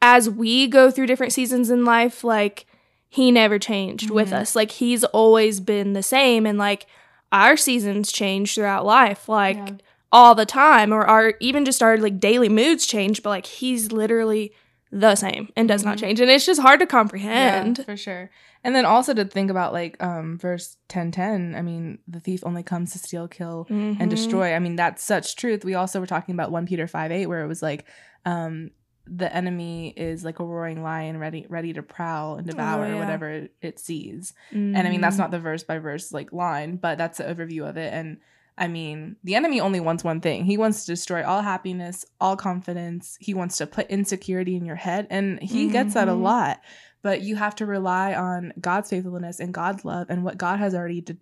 as 0.00 0.30
we 0.30 0.66
go 0.66 0.90
through 0.90 1.06
different 1.06 1.32
seasons 1.32 1.68
in 1.70 1.84
life, 1.84 2.22
like, 2.24 2.66
He 3.08 3.30
never 3.32 3.58
changed 3.58 4.10
with 4.10 4.30
Mhm. 4.30 4.34
us. 4.40 4.54
Like, 4.56 4.70
He's 4.72 5.04
always 5.04 5.60
been 5.60 5.92
the 5.94 6.02
same. 6.02 6.46
And, 6.46 6.58
like, 6.58 6.86
our 7.32 7.56
seasons 7.56 8.12
change 8.12 8.54
throughout 8.54 8.84
life. 8.86 9.28
Like, 9.28 9.56
Yeah. 9.56 9.72
all 10.12 10.34
the 10.34 10.46
time 10.46 10.92
or 10.92 11.02
our 11.04 11.34
even 11.40 11.64
just 11.64 11.82
our 11.82 11.96
like 11.98 12.20
daily 12.20 12.48
moods 12.48 12.86
change 12.86 13.22
but 13.24 13.28
like 13.28 13.44
he's 13.44 13.90
literally 13.90 14.52
the 15.00 15.14
same 15.14 15.48
and 15.56 15.68
does 15.68 15.84
not 15.84 15.96
Mhm. 15.96 16.00
change 16.00 16.20
and 16.20 16.30
it's 16.30 16.46
just 16.46 16.60
hard 16.60 16.80
to 16.80 16.86
comprehend 16.86 17.78
Yeah, 17.78 17.84
for 17.84 17.96
sure. 17.96 18.30
And 18.64 18.74
then 18.74 18.84
also 18.86 19.12
to 19.14 19.24
think 19.26 19.50
about 19.50 19.72
like 19.72 20.02
um 20.02 20.38
verse 20.38 20.76
1010, 20.88 21.54
I 21.54 21.62
mean, 21.62 21.98
the 22.08 22.20
thief 22.20 22.40
only 22.44 22.62
comes 22.62 22.92
to 22.92 22.98
steal, 22.98 23.28
kill, 23.28 23.66
Mhm. 23.70 23.96
and 24.00 24.10
destroy. 24.10 24.54
I 24.54 24.58
mean, 24.58 24.76
that's 24.76 25.02
such 25.04 25.36
truth. 25.36 25.64
We 25.64 25.74
also 25.74 26.00
were 26.00 26.06
talking 26.06 26.34
about 26.34 26.50
1 26.50 26.66
Peter 26.66 26.86
5 26.86 27.10
8, 27.12 27.26
where 27.26 27.42
it 27.44 27.46
was 27.48 27.62
like, 27.62 27.84
um, 28.24 28.70
the 29.06 29.32
enemy 29.34 29.90
is 29.96 30.24
like 30.24 30.40
a 30.40 30.44
roaring 30.44 30.82
lion 30.82 31.18
ready 31.18 31.46
ready 31.48 31.72
to 31.74 31.82
prowl 31.82 32.36
and 32.36 32.46
devour 32.46 32.86
Oh, 32.86 32.88
yeah. 32.88 32.98
whatever 32.98 33.30
it, 33.30 33.52
it 33.62 33.78
sees. 33.78 34.32
And 34.50 34.76
I 34.76 34.88
mean, 34.90 35.00
that's 35.00 35.16
Mhm. 35.16 35.20
not 35.20 35.30
the 35.30 35.38
verse 35.38 35.62
by 35.62 35.78
verse 35.78 36.10
like 36.12 36.32
line, 36.32 36.76
but 36.76 36.98
that's 36.98 37.18
the 37.18 37.24
overview 37.24 37.68
of 37.68 37.76
it. 37.76 37.92
And 37.92 38.16
I 38.58 38.68
mean, 38.68 39.16
the 39.22 39.34
enemy 39.34 39.60
only 39.60 39.80
wants 39.80 40.02
one 40.02 40.20
thing. 40.20 40.44
He 40.44 40.56
wants 40.56 40.84
to 40.86 40.92
destroy 40.92 41.24
all 41.24 41.42
happiness, 41.42 42.06
all 42.20 42.36
confidence. 42.36 43.16
He 43.20 43.34
wants 43.34 43.58
to 43.58 43.66
put 43.66 43.86
insecurity 43.90 44.56
in 44.56 44.64
your 44.64 44.76
head. 44.76 45.06
And 45.10 45.42
he 45.42 45.68
gets 45.68 45.92
that 45.94 46.08
a 46.08 46.12
Mhm. 46.12 46.22
lot. 46.22 46.60
But 47.02 47.20
you 47.20 47.36
have 47.36 47.54
to 47.56 47.66
rely 47.66 48.14
on 48.14 48.52
God's 48.60 48.88
faithfulness 48.90 49.40
and 49.40 49.52
God's 49.52 49.84
love 49.84 50.06
and 50.08 50.24
what 50.24 50.38
God 50.38 50.58
has 50.58 50.74
already 50.74 51.02
de- 51.02 51.18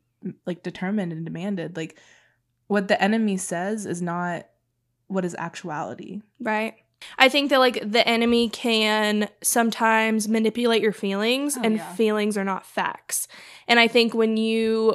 like 0.46 0.62
determined 0.62 1.12
and 1.12 1.24
demanded. 1.24 1.76
Like 1.76 1.98
what 2.68 2.88
the 2.88 3.02
enemy 3.02 3.36
says 3.36 3.84
is 3.84 4.00
not 4.00 4.46
what 5.08 5.24
is 5.24 5.34
actuality. 5.38 6.22
right 6.40 6.74
i 7.18 7.28
think 7.28 7.50
that 7.50 7.58
like 7.58 7.78
the 7.92 8.06
enemy 8.08 8.48
can 8.48 9.28
sometimes 9.42 10.26
manipulate 10.28 10.80
your 10.80 10.92
feelings 10.92 11.58
Oh, 11.58 11.60
and 11.62 11.76
yeah. 11.76 11.92
feelings 11.94 12.38
are 12.38 12.44
not 12.44 12.64
facts 12.64 13.28
and 13.68 13.78
i 13.78 13.86
think 13.86 14.14
when 14.14 14.38
you 14.38 14.94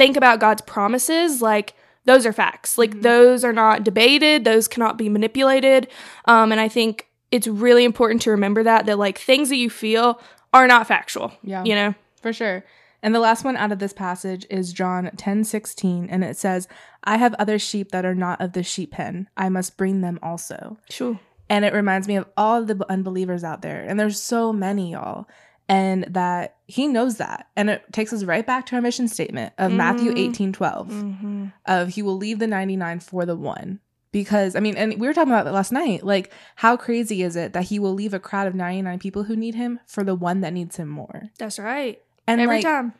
think 0.00 0.16
about 0.16 0.40
god's 0.40 0.62
promises 0.62 1.40
like 1.42 1.74
those 2.06 2.24
are 2.26 2.32
facts 2.32 2.78
like 2.78 2.92
Mhm. 2.94 3.02
those 3.02 3.44
are 3.44 3.52
not 3.52 3.84
debated 3.84 4.44
those 4.44 4.66
cannot 4.68 4.96
be 4.96 5.08
manipulated 5.08 5.88
um, 6.24 6.50
and 6.52 6.60
i 6.60 6.68
think 6.68 7.06
it's 7.30 7.46
really 7.46 7.84
important 7.84 8.22
to 8.22 8.30
remember 8.30 8.62
that 8.62 8.86
that 8.86 8.98
like 8.98 9.18
things 9.18 9.48
that 9.50 9.56
you 9.64 9.70
feel 9.70 10.20
are 10.52 10.66
not 10.66 10.86
factual 10.86 11.32
Yeah. 11.42 11.62
you 11.64 11.74
know 11.74 11.94
For 12.22 12.32
sure. 12.32 12.64
And 13.02 13.14
the 13.14 13.20
last 13.20 13.44
one 13.44 13.56
out 13.56 13.72
of 13.72 13.78
this 13.78 13.94
passage 13.94 14.44
is 14.50 14.74
John 14.74 15.10
10 15.16 15.44
16, 15.44 16.08
and 16.10 16.22
it 16.22 16.36
says, 16.36 16.68
I 17.02 17.16
have 17.16 17.32
other 17.38 17.58
sheep 17.58 17.92
that 17.92 18.04
are 18.04 18.14
not 18.26 18.38
of 18.42 18.52
the 18.52 18.62
sheep 18.62 18.90
pen. 18.92 19.26
I 19.38 19.48
must 19.48 19.78
bring 19.78 20.02
them 20.02 20.18
also. 20.22 20.76
sure 20.90 21.18
And 21.48 21.64
it 21.64 21.72
reminds 21.72 22.06
me 22.08 22.16
of 22.16 22.26
all 22.36 22.62
the 22.62 22.76
unbelievers 22.90 23.42
out 23.42 23.62
there. 23.62 23.80
And 23.88 23.98
there's 23.98 24.20
so 24.20 24.52
many, 24.52 24.92
y'all. 24.92 25.26
And 25.70 26.04
that 26.10 26.56
he 26.66 26.88
knows 26.88 27.18
that. 27.18 27.46
And 27.54 27.70
it 27.70 27.84
takes 27.92 28.12
us 28.12 28.24
right 28.24 28.44
back 28.44 28.66
to 28.66 28.74
our 28.76 28.82
mission 28.82 29.06
statement 29.06 29.52
of 29.56 29.70
Matthew 29.72 30.10
Mhm. 30.12 30.18
18 30.18 30.52
12 30.52 30.88
mm-hmm. 30.88 31.46
of 31.64 31.88
he 31.90 32.02
will 32.02 32.16
leave 32.16 32.40
the 32.40 32.46
99 32.48 32.98
for 33.00 33.24
the 33.24 33.36
one. 33.36 33.78
Because, 34.12 34.56
I 34.56 34.60
mean, 34.60 34.76
and 34.76 34.98
we 35.00 35.06
were 35.06 35.14
talking 35.14 35.30
about 35.32 35.44
that 35.44 35.54
last 35.54 35.70
night. 35.70 36.02
Like, 36.04 36.32
how 36.56 36.76
crazy 36.76 37.22
is 37.22 37.36
it 37.36 37.52
that 37.52 37.66
he 37.66 37.78
will 37.78 37.94
leave 37.94 38.12
a 38.12 38.18
crowd 38.18 38.48
of 38.48 38.56
99 38.56 38.98
people 38.98 39.22
who 39.22 39.36
need 39.36 39.54
him 39.54 39.78
for 39.86 40.02
the 40.02 40.16
one 40.16 40.40
that 40.40 40.52
needs 40.52 40.74
him 40.76 40.88
more? 40.88 41.30
that's 41.38 41.58
right 41.60 42.00
And 42.26 42.40
every 42.40 42.56
like, 42.56 42.64
time 42.64 42.92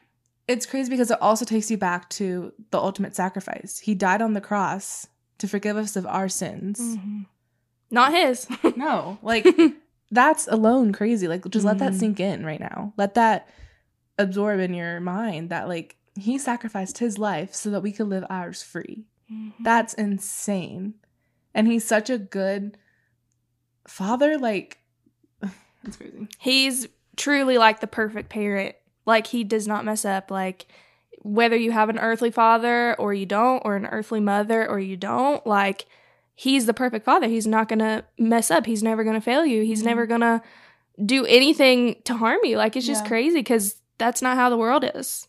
it's 0.46 0.67
crazy 0.67 0.90
because 0.90 1.11
it 1.11 1.20
also 1.20 1.44
takes 1.44 1.70
you 1.70 1.76
back 1.76 2.08
to 2.11 2.52
the 2.70 2.78
ultimate 2.78 3.14
sacrifice. 3.17 3.78
He 3.81 3.94
died 3.96 4.22
on 4.22 4.34
the 4.34 4.40
cross 4.40 5.08
to 5.38 5.46
forgive 5.49 5.76
us 5.76 5.96
of 5.96 6.06
our 6.06 6.28
sins. 6.28 6.78
Mhm. 6.81 7.26
not 7.90 8.12
his 8.12 8.46
No, 8.76 9.19
like 9.22 9.44
that's 10.11 10.47
alone 10.49 10.93
crazy. 10.93 11.29
Like 11.29 11.49
just 11.51 11.65
let 11.65 11.79
that 11.79 11.93
Mhm. 11.93 11.99
sink 11.99 12.21
in 12.21 12.45
right 12.45 12.61
now. 12.61 12.93
Let 12.97 13.15
that 13.15 13.49
absorb 14.19 14.61
in 14.61 14.75
your 14.75 15.01
mind 15.01 15.51
that 15.51 15.69
like 15.69 15.97
he 16.19 16.37
sacrificed 16.39 16.99
his 16.99 17.19
life 17.19 17.55
so 17.55 17.71
that 17.71 17.83
we 17.83 17.93
could 17.93 18.09
live 18.09 18.25
ours 18.29 18.62
free. 18.62 19.07
That's 19.61 19.95
insane. 19.95 20.95
And 21.55 21.69
he's 21.69 21.85
such 21.85 22.11
a 22.11 22.19
good 22.19 22.77
father 23.87 24.39
like 24.39 24.79
it's 25.85 25.97
crazy. 25.97 26.29
he's 26.39 26.89
truly 27.17 27.59
like 27.59 27.81
the 27.81 27.87
perfect 27.87 28.29
parent. 28.29 28.75
Like 29.06 29.27
he 29.29 29.45
does 29.45 29.67
not 29.67 29.85
mess 29.85 30.05
up. 30.05 30.31
Like 30.31 30.67
whether 31.23 31.56
you 31.56 31.71
have 31.71 31.89
an 31.89 31.99
earthly 31.99 32.31
father 32.31 32.95
or 32.99 33.13
you 33.15 33.27
don't, 33.27 33.63
or 33.65 33.77
an 33.77 33.87
earthly 33.87 34.21
mother 34.21 34.69
or 34.69 34.79
you 34.81 34.97
don't, 34.97 35.47
like 35.47 35.87
he's 36.41 36.65
the 36.65 36.73
perfect 36.73 37.05
father. 37.05 37.29
He's 37.29 37.47
not 37.47 37.69
gonna 37.69 38.03
mess 38.19 38.51
up. 38.51 38.65
He's 38.65 38.82
never 38.82 39.05
gonna 39.05 39.20
fail 39.20 39.44
you. 39.44 39.63
He's 39.63 39.82
Mhm. 39.82 39.87
never 39.87 40.06
gonna 40.06 40.43
do 41.05 41.27
anything 41.27 41.97
to 42.05 42.15
harm 42.15 42.39
you. 42.44 42.56
Like 42.56 42.77
it's 42.77 42.87
just 42.87 43.05
Yeah. 43.05 43.09
crazy 43.09 43.39
because 43.41 43.77
that's 43.99 44.23
not 44.23 44.37
how 44.37 44.49
the 44.49 44.56
world 44.56 44.91
is. 44.94 45.29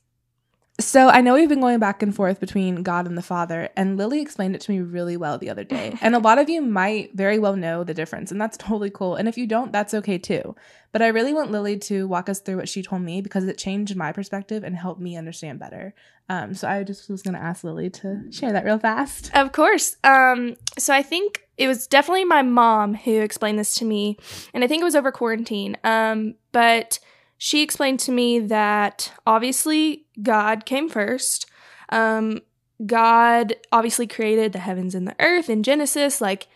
So 0.81 1.09
I 1.09 1.21
know 1.21 1.35
we've 1.35 1.49
been 1.49 1.61
going 1.61 1.79
back 1.79 2.01
and 2.01 2.13
forth 2.13 2.39
between 2.39 2.83
God 2.83 3.07
and 3.07 3.17
the 3.17 3.21
Father, 3.21 3.69
and 3.75 3.97
Lily 3.97 4.21
explained 4.21 4.55
it 4.55 4.61
to 4.61 4.71
me 4.71 4.79
really 4.81 5.15
well 5.15 5.37
the 5.37 5.49
other 5.49 5.63
day. 5.63 5.97
And 6.01 6.15
a 6.15 6.19
lot 6.19 6.39
of 6.39 6.49
you 6.49 6.61
might 6.61 7.15
very 7.15 7.39
well 7.39 7.55
know 7.55 7.83
the 7.83 7.93
difference, 7.93 8.31
and 8.31 8.41
that's 8.41 8.57
totally 8.57 8.89
cool. 8.89 9.15
And 9.15 9.27
if 9.27 9.37
you 9.37 9.47
don't, 9.47 9.71
that's 9.71 9.93
okay 9.93 10.17
too. 10.17 10.55
But 10.91 11.01
I 11.01 11.07
really 11.07 11.33
want 11.33 11.51
Lily 11.51 11.77
to 11.79 12.07
walk 12.07 12.27
us 12.27 12.39
through 12.39 12.57
what 12.57 12.67
she 12.67 12.83
told 12.83 13.01
me 13.01 13.21
because 13.21 13.45
it 13.45 13.57
changed 13.57 13.95
my 13.95 14.11
perspective 14.11 14.63
and 14.63 14.75
helped 14.75 14.99
me 14.99 15.15
understand 15.15 15.59
better. 15.59 15.93
Um, 16.27 16.53
so 16.53 16.67
I 16.67 16.83
just 16.83 17.09
was 17.09 17.21
going 17.21 17.33
to 17.35 17.41
ask 17.41 17.63
Lily 17.63 17.89
to 17.89 18.31
share 18.31 18.51
that 18.51 18.65
real 18.65 18.79
fast. 18.79 19.31
Of 19.33 19.51
course. 19.51 19.95
Um, 20.03 20.55
so 20.77 20.93
I 20.93 21.01
think 21.01 21.47
it 21.57 21.67
was 21.67 21.87
definitely 21.87 22.25
my 22.25 22.41
mom 22.41 22.95
who 22.95 23.21
explained 23.21 23.59
this 23.59 23.75
to 23.75 23.85
me, 23.85 24.17
and 24.53 24.63
I 24.63 24.67
think 24.67 24.81
it 24.81 24.85
was 24.85 24.95
over 24.95 25.11
quarantine. 25.11 25.77
Um, 25.83 26.35
but 26.51 26.99
she 27.43 27.63
explained 27.63 27.99
to 27.99 28.11
me 28.11 28.37
that 28.37 29.11
obviously 29.25 30.05
God 30.21 30.63
came 30.63 30.87
first. 30.87 31.47
Um, 31.89 32.41
God 32.85 33.55
obviously 33.71 34.05
created 34.05 34.53
the 34.53 34.59
heavens 34.59 34.93
and 34.93 35.07
the 35.07 35.15
earth 35.19 35.49
in 35.49 35.63
Genesis. 35.63 36.21
Like 36.21 36.47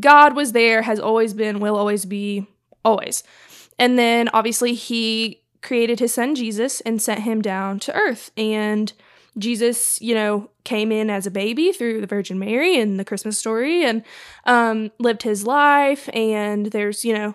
God 0.00 0.34
was 0.34 0.52
there, 0.52 0.80
has 0.80 0.98
always 0.98 1.34
been, 1.34 1.60
will 1.60 1.76
always 1.76 2.06
be, 2.06 2.46
always. 2.82 3.22
And 3.78 3.98
then 3.98 4.30
obviously 4.32 4.72
he 4.72 5.42
created 5.60 6.00
his 6.00 6.14
son 6.14 6.34
Jesus 6.34 6.80
and 6.80 7.02
sent 7.02 7.20
him 7.20 7.42
down 7.42 7.78
to 7.80 7.94
earth. 7.94 8.30
And 8.34 8.94
Jesus, 9.36 10.00
you 10.00 10.14
know, 10.14 10.48
came 10.64 10.90
in 10.90 11.10
as 11.10 11.26
a 11.26 11.30
baby 11.30 11.70
through 11.70 12.00
the 12.00 12.06
Virgin 12.06 12.38
Mary 12.38 12.78
in 12.78 12.96
the 12.96 13.04
Christmas 13.04 13.36
story 13.36 13.84
and 13.84 14.02
um, 14.46 14.90
lived 14.98 15.24
his 15.24 15.46
life. 15.46 16.08
And 16.14 16.68
there's, 16.68 17.04
you 17.04 17.12
know, 17.12 17.34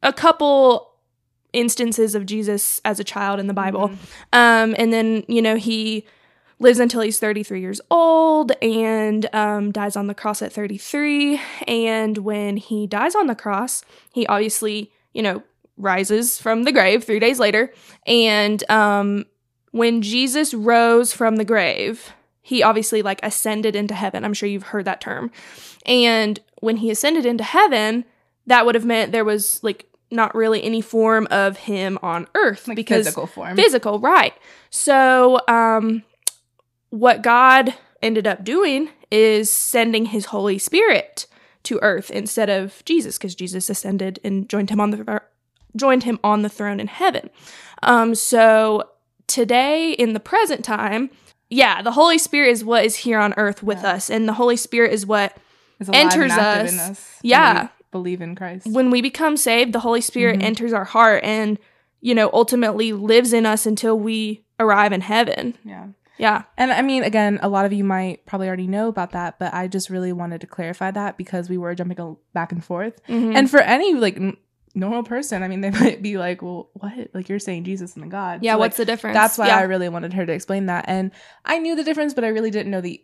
a 0.00 0.12
couple 0.12 0.89
instances 1.52 2.14
of 2.14 2.26
Jesus 2.26 2.80
as 2.84 3.00
a 3.00 3.04
child 3.04 3.40
in 3.40 3.46
the 3.46 3.54
Bible. 3.54 3.88
Mhm. 3.88 3.94
Um, 4.32 4.74
and 4.78 4.92
then, 4.92 5.24
you 5.28 5.42
know, 5.42 5.56
he 5.56 6.04
lives 6.58 6.78
until 6.78 7.00
he's 7.00 7.18
33 7.18 7.60
years 7.60 7.80
old 7.90 8.52
and 8.62 9.26
um, 9.34 9.72
dies 9.72 9.96
on 9.96 10.06
the 10.06 10.14
cross 10.14 10.42
at 10.42 10.52
33. 10.52 11.40
And 11.66 12.18
when 12.18 12.58
he 12.58 12.86
dies 12.86 13.14
on 13.14 13.26
the 13.26 13.34
cross, 13.34 13.82
he 14.12 14.26
obviously, 14.26 14.92
you 15.14 15.22
know, 15.22 15.42
rises 15.76 16.38
from 16.38 16.64
the 16.64 16.72
grave 16.72 17.04
three 17.04 17.18
days 17.18 17.38
later. 17.38 17.72
And 18.06 18.68
um, 18.70 19.24
when 19.72 20.02
Jesus 20.02 20.52
rose 20.52 21.12
from 21.12 21.36
the 21.36 21.44
grave, 21.44 22.12
he 22.42 22.62
obviously 22.62 23.00
like 23.00 23.20
ascended 23.22 23.74
into 23.74 23.94
heaven. 23.94 24.24
I'm 24.24 24.34
sure 24.34 24.48
you've 24.48 24.64
heard 24.64 24.84
that 24.84 25.00
term. 25.00 25.30
And 25.86 26.38
when 26.60 26.78
he 26.78 26.90
ascended 26.90 27.24
into 27.24 27.44
heaven, 27.44 28.04
that 28.46 28.66
would 28.66 28.74
have 28.74 28.84
meant 28.84 29.12
there 29.12 29.24
was 29.24 29.62
like 29.62 29.86
not 30.10 30.34
really 30.34 30.62
any 30.62 30.80
form 30.80 31.26
of 31.30 31.56
him 31.56 31.98
on 32.02 32.26
earth 32.34 32.66
Like 32.68 32.76
because 32.76 33.06
physical 33.06 33.26
form. 33.26 33.56
physical, 33.56 33.98
right. 34.00 34.34
So, 34.70 35.40
um, 35.48 36.02
what 36.90 37.22
God 37.22 37.74
ended 38.02 38.26
up 38.26 38.44
doing 38.44 38.88
is 39.10 39.50
sending 39.50 40.06
his 40.06 40.26
Holy 40.26 40.58
Spirit 40.58 41.26
to 41.64 41.78
earth 41.82 42.10
instead 42.10 42.48
of 42.48 42.82
Jesus, 42.84 43.18
because 43.18 43.34
Jesus 43.34 43.68
ascended 43.70 44.18
and 44.24 44.48
joined 44.48 44.70
him 44.70 44.80
on 44.80 44.90
the 44.90 45.22
joined 45.76 46.02
him 46.04 46.18
on 46.24 46.42
the 46.42 46.48
throne 46.48 46.80
in 46.80 46.86
heaven. 46.88 47.30
Um, 47.82 48.14
so 48.14 48.88
today 49.26 49.92
in 49.92 50.12
the 50.14 50.20
present 50.20 50.64
time, 50.64 51.10
yeah, 51.48 51.82
the 51.82 51.92
Holy 51.92 52.18
Spirit 52.18 52.50
is 52.50 52.64
what 52.64 52.84
is 52.84 52.96
here 52.96 53.18
on 53.18 53.34
earth 53.36 53.62
with 53.62 53.82
Yeah. 53.82 53.90
us, 53.92 54.10
and 54.10 54.28
the 54.28 54.32
Holy 54.32 54.56
Spirit 54.56 54.92
is 54.92 55.04
what 55.06 55.36
It's 55.78 55.88
alive 55.88 56.12
and 56.12 56.22
enters 56.22 56.38
us. 56.38 56.78
us 56.78 57.18
Yeah. 57.22 57.68
Believe 57.90 58.20
in 58.20 58.34
Christ. 58.34 58.66
when 58.66 58.90
we 58.90 59.00
become 59.02 59.36
saved, 59.36 59.72
the 59.72 59.80
Holy 59.80 60.00
Spirit 60.00 60.38
Mhm. 60.40 60.44
enters 60.44 60.72
our 60.72 60.84
heart 60.84 61.22
and 61.24 61.58
you 62.00 62.14
know 62.14 62.30
ultimately 62.32 62.92
lives 62.92 63.32
in 63.32 63.44
us 63.46 63.66
until 63.66 63.98
we 63.98 64.44
arrive 64.58 64.92
in 64.92 65.00
heaven. 65.00 65.54
Yeah. 65.64 65.86
Yeah. 66.18 66.42
And 66.58 66.70
I 66.70 66.82
mean, 66.82 67.02
again, 67.02 67.38
a 67.42 67.48
lot 67.48 67.64
of 67.64 67.72
you 67.72 67.82
might 67.82 68.26
probably 68.26 68.46
already 68.46 68.66
know 68.66 68.88
about 68.88 69.12
that, 69.12 69.38
but 69.38 69.54
I 69.54 69.68
just 69.68 69.88
really 69.88 70.12
wanted 70.12 70.42
to 70.42 70.46
clarify 70.46 70.90
that 70.90 71.16
because 71.16 71.48
we 71.48 71.56
were 71.56 71.74
jumping 71.74 72.16
back 72.34 72.52
and 72.52 72.62
forth. 72.62 73.00
Mhm. 73.08 73.34
And 73.34 73.50
for 73.50 73.60
any 73.60 73.94
like 73.94 74.16
n- 74.18 74.36
normal 74.74 75.02
person, 75.02 75.42
I 75.42 75.48
mean, 75.48 75.60
they 75.62 75.70
might 75.70 76.02
be 76.02 76.18
like, 76.18 76.42
"Well, 76.42 76.68
what? 76.74 76.92
Like 77.14 77.28
you're 77.30 77.38
saying 77.38 77.64
Jesus 77.64 77.94
and 77.94 78.04
the 78.04 78.08
God?" 78.08 78.40
yeah, 78.42 78.52
So, 78.52 78.58
like, 78.58 78.60
what's 78.66 78.76
the 78.76 78.84
difference? 78.84 79.14
That's 79.14 79.38
why 79.38 79.46
yeah. 79.48 79.56
I 79.56 79.62
really 79.62 79.88
wanted 79.88 80.12
her 80.12 80.26
to 80.26 80.32
explain 80.32 80.66
that. 80.66 80.84
And 80.88 81.10
I 81.46 81.58
knew 81.58 81.74
the 81.74 81.84
difference, 81.84 82.12
but 82.12 82.22
I 82.24 82.28
really 82.28 82.50
didn't 82.50 82.70
know 82.70 82.82
the 82.82 83.02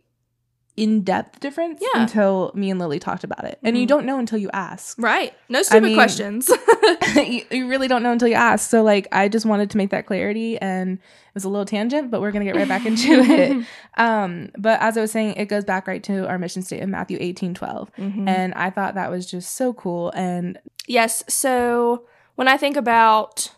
in 0.76 1.02
depth 1.02 1.40
difference 1.40 1.80
Yeah. 1.80 2.02
until 2.02 2.50
me 2.54 2.70
and 2.70 2.78
Lily 2.78 2.98
talked 2.98 3.24
about 3.24 3.44
it. 3.44 3.58
And 3.62 3.78
you 3.78 3.84
Mhm. 3.84 3.88
don't 3.88 4.04
know 4.06 4.18
until 4.18 4.38
you 4.38 4.50
ask. 4.52 4.96
right. 5.00 5.32
No 5.48 5.62
stupid 5.62 5.84
mean- 5.84 5.94
questions. 5.96 6.50
you, 7.16 7.42
you 7.50 7.68
really 7.68 7.88
don't 7.88 8.02
know 8.02 8.12
until 8.12 8.28
you 8.28 8.34
ask. 8.34 8.68
So, 8.68 8.82
like, 8.82 9.08
I 9.10 9.28
just 9.28 9.46
wanted 9.46 9.70
to 9.70 9.78
make 9.78 9.88
that 9.90 10.04
clarity. 10.06 10.58
And 10.58 10.98
it 10.98 11.34
was 11.34 11.44
a 11.44 11.48
little 11.48 11.64
tangent, 11.64 12.10
but 12.10 12.20
we're 12.20 12.30
going 12.30 12.44
to 12.44 12.52
get 12.52 12.58
right 12.58 12.68
back 12.68 12.84
into 12.84 13.08
it. 13.10 13.66
Um, 13.96 14.50
but 14.58 14.78
as 14.82 14.98
I 14.98 15.00
was 15.00 15.10
saying, 15.12 15.34
it 15.36 15.46
goes 15.46 15.64
back 15.64 15.86
right 15.86 16.02
to 16.04 16.26
our 16.28 16.38
mission 16.38 16.60
statement, 16.62 16.90
Matthew 16.92 17.16
18 17.20 17.54
12. 17.54 17.90
Mhm. 17.96 18.28
And 18.28 18.52
I 18.54 18.68
thought 18.70 18.94
that 18.96 19.10
was 19.10 19.24
just 19.24 19.54
so 19.56 19.72
cool. 19.72 20.10
And 20.14 20.58
Yes. 20.86 21.24
So 21.28 22.04
when 22.36 22.48
I 22.48 22.56
think 22.58 22.76
about 22.76 23.50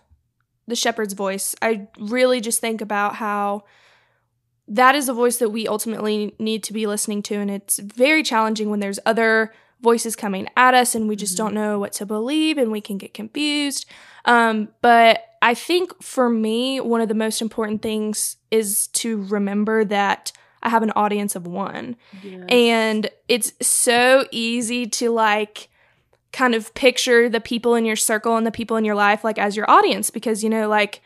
the 0.69 0.77
shepherd's 0.77 1.15
voice, 1.15 1.55
I 1.61 1.89
really 1.99 2.41
just 2.41 2.61
think 2.61 2.81
about 2.81 3.17
how 3.17 3.65
that 4.69 4.95
is 4.95 5.09
a 5.09 5.15
voice 5.15 5.39
that 5.39 5.51
we 5.51 5.67
ultimately 5.67 6.35
need 6.39 6.63
to 6.65 6.73
be 6.73 6.87
listening 6.87 7.23
to. 7.25 7.37
And 7.37 7.51
it's 7.51 7.79
very 7.79 8.23
challenging 8.23 8.71
when 8.71 8.81
there's 8.81 8.99
other 9.07 9.53
voices 9.81 10.15
coming 10.17 10.49
at 10.57 10.75
us 10.75 10.95
and 10.95 11.09
we 11.09 11.17
just 11.17 11.35
Mhm. 11.35 11.39
don't 11.39 11.55
know 11.55 11.79
what 11.79 11.93
to 11.95 12.07
believe 12.07 12.59
and 12.59 12.71
we 12.71 12.81
can 12.81 12.99
get 12.99 13.15
confused. 13.15 13.87
Um, 14.25 14.69
but 14.83 15.25
I 15.41 15.55
think 15.55 16.03
for 16.03 16.29
me, 16.29 16.81
one 16.81 17.01
of 17.01 17.09
the 17.09 17.15
most 17.15 17.41
important 17.41 17.81
things 17.81 18.37
is 18.51 18.89
to 18.89 19.23
remember 19.23 19.85
that 19.85 20.33
I 20.63 20.69
have 20.71 20.83
an 20.83 20.91
audience 20.97 21.37
of 21.37 21.47
one. 21.47 21.95
And 22.49 23.09
it's 23.29 23.53
so 23.67 24.27
easy 24.33 24.87
to 24.87 25.11
like 25.11 25.69
kind 26.33 26.55
of 26.55 26.75
picture 26.75 27.29
the 27.29 27.41
people 27.41 27.75
in 27.77 27.85
your 27.85 27.97
circle 27.97 28.37
and 28.37 28.45
the 28.47 28.51
people 28.51 28.77
in 28.77 28.85
your 28.85 28.97
life 28.97 29.23
like 29.25 29.39
as 29.39 29.57
your 29.57 29.71
audience 29.71 30.11
because 30.11 30.45
you 30.45 30.51
know 30.51 30.69
like 30.69 31.01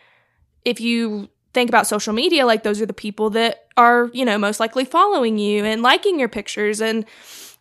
if 0.65 0.81
you 0.81 1.29
think 1.53 1.69
about 1.69 1.87
social 1.87 2.13
media 2.13 2.47
like 2.47 2.63
those 2.63 2.81
are 2.81 2.87
the 2.87 2.93
people 2.93 3.31
that 3.31 3.67
are 3.77 4.11
you 4.13 4.25
know 4.25 4.39
most 4.39 4.61
likely 4.61 4.85
following 4.85 5.39
you 5.39 5.65
and 5.65 5.83
liking 5.83 6.19
your 6.19 6.29
pictures. 6.29 6.81
And 6.81 7.05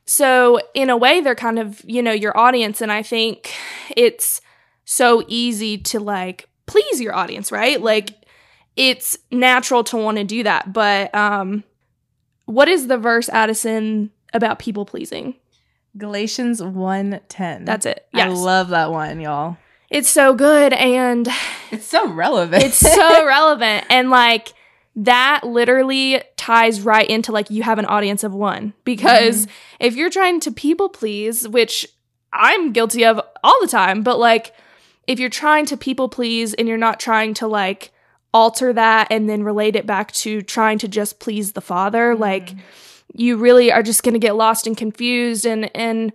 so 0.06 0.60
in 0.74 0.90
a 0.90 0.98
way 0.98 1.22
they're 1.22 1.36
kind 1.36 1.60
of 1.60 1.82
you 1.86 2.02
know 2.02 2.12
your 2.12 2.38
audience. 2.38 2.82
And 2.82 2.92
I 2.92 3.04
think 3.04 3.54
it's 3.96 4.42
so 4.86 5.24
easy 5.28 5.78
to 5.78 6.00
like 6.00 6.50
please 6.66 7.02
your 7.02 7.14
audience 7.14 7.52
right? 7.52 7.82
Like 7.82 8.12
it's 8.76 9.18
natural 9.32 9.84
to 9.86 9.98
want 9.98 10.18
to 10.18 10.24
do 10.24 10.44
that. 10.44 10.72
But 10.72 11.14
um 11.14 11.64
what 12.46 12.68
is 12.68 12.88
the 12.88 12.98
verse 12.98 13.30
Addison 13.30 14.12
about 14.34 14.60
people 14.60 14.86
pleasing? 14.86 15.36
Galatians 15.98 16.64
1 16.64 17.20
10. 17.28 17.66
that's 17.66 17.86
it. 17.86 18.08
I 18.14 18.28
love 18.30 18.70
that 18.70 18.92
one, 18.92 19.20
y'all. 19.20 19.58
It's 19.92 20.10
so 20.10 20.34
good 20.34 20.74
and 20.74 21.28
It's 21.70 21.86
so 21.86 22.08
relevant. 22.08 22.64
it's 22.64 22.78
so 22.78 23.26
relevant. 23.28 23.86
And 23.90 24.10
like 24.10 24.54
that 24.96 25.44
literally 25.44 26.22
ties 26.36 26.82
right 26.82 27.08
into 27.08 27.32
like 27.32 27.50
you 27.52 27.62
have 27.64 27.78
an 27.78 27.86
audience 27.86 28.24
of 28.24 28.34
one. 28.34 28.74
Because 28.84 29.46
mm-hmm. 29.46 29.52
if 29.82 29.96
you're 29.96 30.10
trying 30.10 30.40
to 30.40 30.52
people 30.52 30.90
please 30.90 31.48
which 31.48 31.88
i'm 32.34 32.72
guilty 32.72 33.06
of 33.06 33.20
all 33.44 33.60
the 33.62 33.68
time 33.68 34.04
but 34.04 34.18
like 34.18 34.54
if 35.08 35.20
you're 35.20 35.30
trying 35.30 35.66
to 35.66 35.76
people 35.76 36.08
please 36.08 36.54
and 36.54 36.68
you're 36.68 36.78
not 36.78 37.00
trying 37.00 37.34
to 37.34 37.48
like 37.48 37.92
alter 38.34 38.72
that 38.72 39.08
and 39.12 39.30
then 39.30 39.44
relate 39.44 39.76
it 39.76 39.86
back 39.86 40.12
to 40.14 40.42
trying 40.42 40.78
to 40.78 40.88
just 40.88 41.20
please 41.20 41.52
the 41.52 41.62
father 41.62 42.16
like 42.16 42.48
mm-hmm. 42.48 42.60
you 43.16 43.36
really 43.36 43.72
are 43.72 43.84
just 43.84 44.04
going 44.04 44.14
to 44.14 44.20
get 44.20 44.36
lost 44.36 44.66
and 44.66 44.78
confused 44.78 45.46
and 45.46 45.70
and 45.76 46.14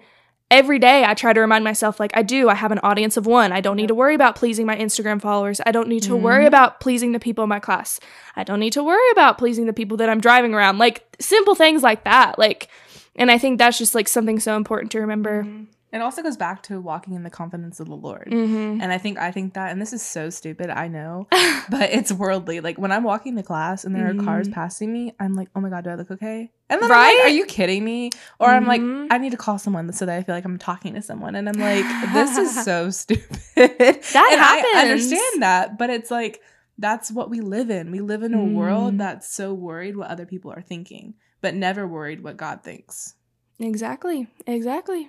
every 0.50 0.78
day 0.78 1.04
I 1.04 1.14
try 1.14 1.32
to 1.32 1.40
remind 1.40 1.64
myself 1.64 1.98
like 1.98 2.12
I 2.14 2.22
do 2.22 2.48
I 2.48 2.54
have 2.54 2.70
an 2.72 2.78
audience 2.82 3.16
of 3.16 3.26
one. 3.26 3.52
I 3.52 3.60
don't 3.60 3.76
need 3.76 3.88
to 3.88 3.94
worry 3.94 4.14
about 4.14 4.36
pleasing 4.36 4.64
my 4.66 4.76
Instagram 4.76 5.20
followers. 5.20 5.60
I 5.66 5.72
don't 5.72 5.88
need 5.88 6.02
to 6.04 6.14
worry 6.16 6.44
Mhm. 6.44 6.48
about 6.48 6.80
pleasing 6.80 7.12
the 7.12 7.18
people 7.20 7.42
in 7.44 7.48
my 7.50 7.58
class. 7.60 7.98
I 8.36 8.44
don't 8.44 8.60
need 8.60 8.72
to 8.74 8.82
worry 8.84 9.10
about 9.12 9.38
pleasing 9.38 9.66
the 9.66 9.72
people 9.72 9.96
that 9.98 10.08
I'm 10.08 10.20
driving 10.20 10.54
around. 10.54 10.78
Like 10.78 11.04
simple 11.18 11.54
things 11.54 11.82
like 11.82 12.04
that. 12.04 12.38
Like 12.38 12.68
and 13.16 13.30
I 13.30 13.38
think 13.38 13.58
that's 13.58 13.78
just 13.78 13.94
like 13.94 14.08
something 14.08 14.38
so 14.38 14.56
important 14.56 14.92
to 14.92 15.00
remember. 15.00 15.42
Mhm. 15.44 15.66
It 16.00 16.04
also 16.04 16.22
goes 16.22 16.36
back 16.36 16.62
to 16.64 16.80
walking 16.80 17.14
in 17.14 17.22
the 17.22 17.30
confidence 17.30 17.80
of 17.80 17.88
the 17.88 17.96
Lord. 17.96 18.28
mm-hmm. 18.30 18.80
And 18.80 18.92
I 18.92 18.98
think 18.98 19.18
I 19.18 19.30
think 19.32 19.54
that, 19.54 19.72
and 19.72 19.80
this 19.80 19.92
is 19.92 20.02
so 20.02 20.30
stupid, 20.30 20.70
I 20.70 20.88
know, 20.88 21.26
but 21.70 21.90
it's 21.92 22.12
worldly. 22.12 22.60
Like 22.60 22.78
when 22.78 22.92
I'm 22.92 23.02
walking 23.04 23.36
to 23.36 23.42
class 23.42 23.84
and 23.84 23.94
there 23.94 24.08
are 24.10 24.14
cars 24.14 24.48
Mhm. 24.48 24.52
passing 24.52 24.92
me, 24.92 25.12
I'm 25.18 25.34
like, 25.34 25.48
oh 25.56 25.60
my 25.60 25.70
god, 25.70 25.84
do 25.84 25.90
I 25.90 25.94
look 25.94 26.10
okay? 26.10 26.50
And 26.68 26.82
then 26.82 26.90
I'm 26.90 26.90
Right? 26.90 27.16
like, 27.18 27.26
are 27.32 27.34
you 27.34 27.46
kidding 27.46 27.84
me? 27.84 28.10
Or 28.40 28.50
I'm 28.50 28.66
like, 28.66 28.80
Mhm. 28.82 29.06
I 29.10 29.18
need 29.18 29.30
to 29.30 29.36
call 29.36 29.58
someone 29.58 29.92
so 29.92 30.04
that 30.06 30.18
I 30.18 30.22
feel 30.22 30.34
like 30.34 30.44
I'm 30.44 30.58
talking 30.58 30.94
to 30.94 31.02
someone. 31.02 31.34
And 31.36 31.48
I'm 31.48 31.58
like, 31.60 31.84
this 32.12 32.36
is 32.36 32.64
so 32.64 32.90
stupid. 32.90 33.38
That 33.56 34.28
and 34.32 34.40
I 34.42 34.82
understand 34.82 35.42
that, 35.42 35.78
but 35.78 35.90
it's 35.90 36.10
like 36.10 36.40
that's 36.78 37.10
what 37.10 37.30
we 37.30 37.40
live 37.40 37.70
in. 37.70 37.90
We 37.90 38.00
live 38.00 38.22
in 38.22 38.34
a 38.34 38.38
Mm. 38.38 38.52
world 38.52 38.98
that's 38.98 39.26
so 39.32 39.54
worried 39.54 39.96
what 39.96 40.10
other 40.10 40.26
people 40.26 40.50
are 40.52 40.60
thinking, 40.60 41.14
but 41.40 41.54
never 41.54 41.86
worried 41.88 42.22
what 42.22 42.36
God 42.36 42.62
thinks. 42.62 43.14
exactly 43.58 44.28
exactly 44.46 45.08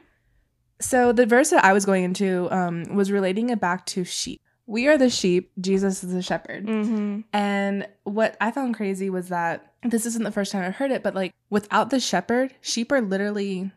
So 0.79 1.12
the 1.12 1.25
verse 1.25 1.50
that 1.50 1.63
I 1.65 1.74
was 1.74 1.86
going 1.86 2.03
into 2.03 2.48
um, 2.51 2.96
was 2.96 3.12
relating 3.12 3.50
it 3.50 3.60
back 3.60 3.86
to 3.88 4.03
sheep. 4.03 4.41
We 4.65 4.88
are 4.88 4.98
the 4.98 5.10
sheep. 5.10 5.51
Jesus 5.60 6.03
is 6.03 6.13
the 6.13 6.22
shepherd. 6.22 6.65
mm-hmm. 6.65 7.22
And 7.34 7.88
what 8.03 8.36
I 8.41 8.51
found 8.51 8.75
crazy 8.75 9.10
was 9.10 9.29
that 9.29 9.74
this 9.84 10.05
isn't 10.05 10.24
the 10.24 10.31
first 10.31 10.51
time 10.51 10.63
I've 10.63 10.75
heard 10.75 10.91
it, 10.91 11.03
but 11.03 11.15
like 11.15 11.34
without 11.50 11.89
the 11.89 12.00
shepherd, 12.00 12.53
sheep 12.62 12.91
are 12.91 13.01
literally 13.01 13.72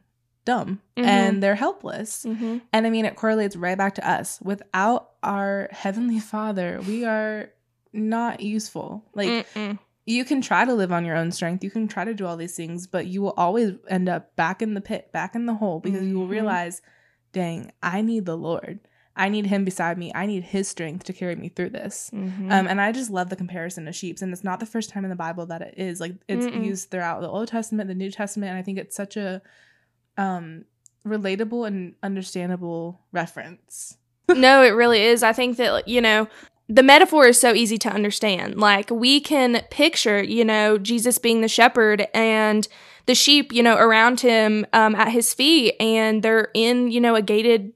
dumb 0.45 0.81
Mhm. 0.97 1.05
and 1.05 1.43
they're 1.43 1.55
helpless. 1.55 2.25
Mm-hmm. 2.25 2.59
And 2.73 2.87
I 2.87 2.91
mean, 2.91 3.05
it 3.05 3.15
correlates 3.15 3.55
right 3.55 3.79
back 3.79 3.95
to 3.97 4.09
us. 4.11 4.41
Without 4.43 5.11
our 5.23 5.69
heavenly 5.71 6.19
Father, 6.19 6.81
we 6.87 7.05
are 7.05 7.51
not 7.93 8.41
useful. 8.41 9.05
Like 9.15 9.29
Mm-mm. 9.55 9.79
You 10.11 10.25
can 10.25 10.41
try 10.41 10.65
to 10.65 10.75
live 10.75 10.93
on 10.93 11.05
your 11.05 11.17
own 11.17 11.31
strength, 11.31 11.63
you 11.65 11.71
can 11.71 11.87
try 11.89 12.05
to 12.05 12.15
do 12.15 12.27
all 12.27 12.37
these 12.37 12.57
things, 12.57 12.87
but 12.87 13.07
you 13.07 13.23
will 13.23 13.35
always 13.37 13.73
end 13.89 14.09
up 14.09 14.35
back 14.37 14.61
in 14.63 14.75
the 14.75 14.81
pit, 14.81 15.11
back 15.13 15.35
in 15.35 15.47
the 15.47 15.55
hole 15.55 15.81
because 15.81 16.07
you 16.07 16.19
will 16.19 16.27
Mhm. 16.27 16.31
realize, 16.31 16.83
dang, 17.33 17.73
I 17.83 18.03
need 18.03 18.27
the 18.27 18.37
Lord. 18.37 18.81
I 19.17 19.29
need 19.29 19.47
him 19.47 19.65
beside 19.65 19.99
me. 19.99 20.13
I 20.15 20.25
need 20.27 20.45
his 20.45 20.69
strength 20.69 21.05
to 21.05 21.13
carry 21.13 21.37
me 21.37 21.49
through 21.49 21.71
this. 21.71 22.11
Mhm. 22.15 22.51
Um, 22.51 22.67
and 22.69 22.81
I 22.81 22.93
just 22.93 23.11
love 23.11 23.29
the 23.29 23.37
comparison 23.37 23.87
of 23.89 23.95
sheep. 23.95 24.19
And 24.23 24.33
it's 24.33 24.45
not 24.45 24.61
the 24.61 24.67
first 24.67 24.89
time 24.91 25.05
in 25.05 25.11
the 25.11 25.17
Bible 25.17 25.47
that 25.47 25.63
it 25.63 25.75
is. 25.77 26.01
Like 26.01 26.15
it's 26.29 26.47
Mm-mm. 26.47 26.65
used 26.65 26.91
throughout 26.91 27.21
the 27.21 27.29
Old 27.29 27.49
Testament, 27.49 27.89
the 27.89 27.95
New 27.95 28.11
Testament, 28.11 28.51
and 28.51 28.59
I 28.59 28.63
think 28.63 28.79
it's 28.79 28.97
such 28.97 29.17
a 29.17 29.43
um 30.17 30.65
relatable 31.07 31.67
and 31.67 31.95
understandable 32.03 33.01
reference. 33.13 33.97
no, 34.29 34.63
it 34.63 34.71
really 34.71 35.03
is. 35.03 35.23
I 35.23 35.33
think 35.33 35.57
that, 35.57 35.89
you 35.89 36.01
know, 36.01 36.29
the 36.73 36.83
metaphor 36.85 37.27
is 37.27 37.41
so 37.41 37.53
easy 37.53 37.77
to 37.79 37.91
understand. 37.91 38.57
Like, 38.57 38.91
we 38.91 39.21
can 39.21 39.61
picture, 39.71 40.23
you 40.23 40.45
know, 40.45 40.79
Jesus 40.79 41.19
being 41.19 41.41
the 41.41 41.49
shepherd 41.49 42.07
and 42.15 42.67
the 43.07 43.15
sheep, 43.15 43.53
you 43.53 43.63
know, 43.63 43.77
around 43.77 44.21
him 44.21 44.65
um, 44.73 44.95
at 44.95 45.09
his 45.09 45.35
feet, 45.35 45.75
and 45.81 46.23
they're 46.23 46.49
in, 46.55 46.91
you 46.93 47.01
know, 47.01 47.17
a 47.17 47.23
gated 47.23 47.73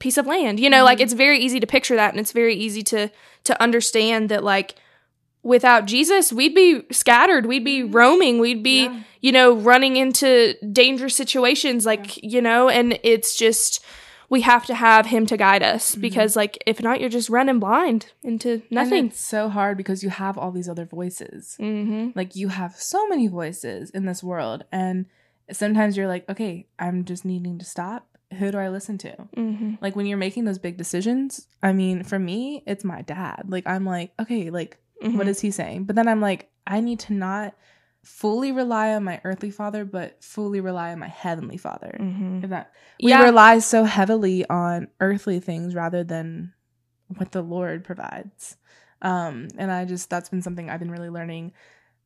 piece 0.00 0.18
of 0.18 0.26
land. 0.26 0.58
You 0.58 0.68
know, 0.68 0.82
like 0.82 0.98
Mhm. 0.98 1.02
it's 1.02 1.12
very 1.12 1.38
easy 1.38 1.60
to 1.60 1.66
picture 1.66 1.94
that, 1.94 2.10
and 2.12 2.18
it's 2.20 2.32
very 2.32 2.54
easy 2.54 2.82
to 2.82 3.10
to 3.44 3.62
understand 3.62 4.30
that, 4.30 4.42
like, 4.42 4.74
without 5.42 5.84
Jesus, 5.84 6.32
we'd 6.32 6.54
be 6.54 6.82
scattered, 6.90 7.44
we'd 7.46 7.62
be 7.64 7.82
Mhm. 7.82 7.94
roaming, 7.94 8.38
we'd 8.38 8.62
be, 8.62 8.84
Yeah. 8.84 8.96
you 9.20 9.30
know, 9.32 9.52
running 9.52 9.96
into 9.96 10.54
dangerous 10.72 11.14
situations, 11.14 11.84
like, 11.84 12.18
you 12.22 12.40
know, 12.40 12.70
and 12.70 12.98
it's 13.02 13.36
just, 13.36 13.84
we 14.36 14.40
have 14.52 14.64
to 14.70 14.74
have 14.88 15.04
him 15.14 15.24
to 15.32 15.36
guide 15.46 15.62
us 15.74 15.84
Mhm. 15.94 16.00
because, 16.06 16.32
like, 16.42 16.54
if 16.72 16.76
not, 16.86 17.00
you're 17.00 17.16
just 17.18 17.30
running 17.38 17.58
blind 17.64 18.00
into 18.30 18.50
And 18.52 18.62
nothing. 18.80 19.06
it's 19.06 19.20
so 19.34 19.48
hard 19.48 19.74
because 19.76 20.02
you 20.04 20.10
have 20.24 20.36
all 20.40 20.52
these 20.58 20.68
other 20.72 20.86
voices. 20.98 21.56
Mm-hmm. 21.60 22.04
Like 22.18 22.30
you 22.40 22.48
have 22.60 22.72
so 22.94 23.00
many 23.12 23.26
voices 23.40 23.90
in 23.96 24.02
this 24.10 24.22
world, 24.30 24.60
and 24.72 24.96
sometimes 25.52 25.96
you're 25.96 26.08
like, 26.14 26.24
okay, 26.32 26.66
I'm 26.84 27.04
just 27.04 27.24
needing 27.24 27.58
to 27.58 27.64
stop 27.76 28.02
who 28.38 28.50
do 28.50 28.58
I 28.58 28.68
listen 28.68 28.98
to? 28.98 29.12
Mm-hmm. 29.36 29.74
Like 29.84 29.94
when 29.94 30.06
you're 30.06 30.18
making 30.26 30.44
those 30.44 30.58
big 30.58 30.76
decisions, 30.76 31.46
I 31.62 31.72
mean, 31.72 32.02
for 32.02 32.18
me, 32.18 32.64
it's 32.66 32.82
my 32.82 33.00
dad. 33.02 33.44
Like 33.48 33.64
I'm 33.66 33.84
like, 33.94 34.10
okay, 34.22 34.50
like 34.50 34.72
Mm-hmm. 35.02 35.18
what 35.18 35.28
is 35.28 35.40
he 35.40 35.50
saying? 35.50 35.84
But 35.84 35.94
then 35.96 36.08
I'm 36.08 36.20
like, 36.20 36.48
I 36.66 36.80
need 36.80 36.98
to 37.06 37.12
not 37.12 37.54
fully 38.04 38.52
rely 38.52 38.94
on 38.94 39.02
my 39.04 39.20
earthly 39.24 39.50
father, 39.50 39.84
but 39.84 40.22
fully 40.22 40.60
rely 40.60 40.92
on 40.92 40.98
my 40.98 41.08
heavenly 41.08 41.56
father. 41.56 41.96
Mm-hmm. 41.98 42.44
If 42.44 42.50
that 42.50 42.72
we 43.02 43.10
Yeah. 43.10 43.22
rely 43.24 43.58
so 43.58 43.84
heavily 43.84 44.48
on 44.48 44.88
earthly 45.00 45.40
things 45.40 45.74
rather 45.74 46.04
than 46.04 46.52
what 47.16 47.32
the 47.32 47.42
Lord 47.42 47.84
provides. 47.84 48.56
Um, 49.02 49.48
and 49.58 49.70
I 49.72 49.84
just 49.84 50.08
that's 50.10 50.28
been 50.28 50.42
something 50.42 50.70
I've 50.70 50.80
been 50.80 50.90
really 50.90 51.10
learning 51.10 51.52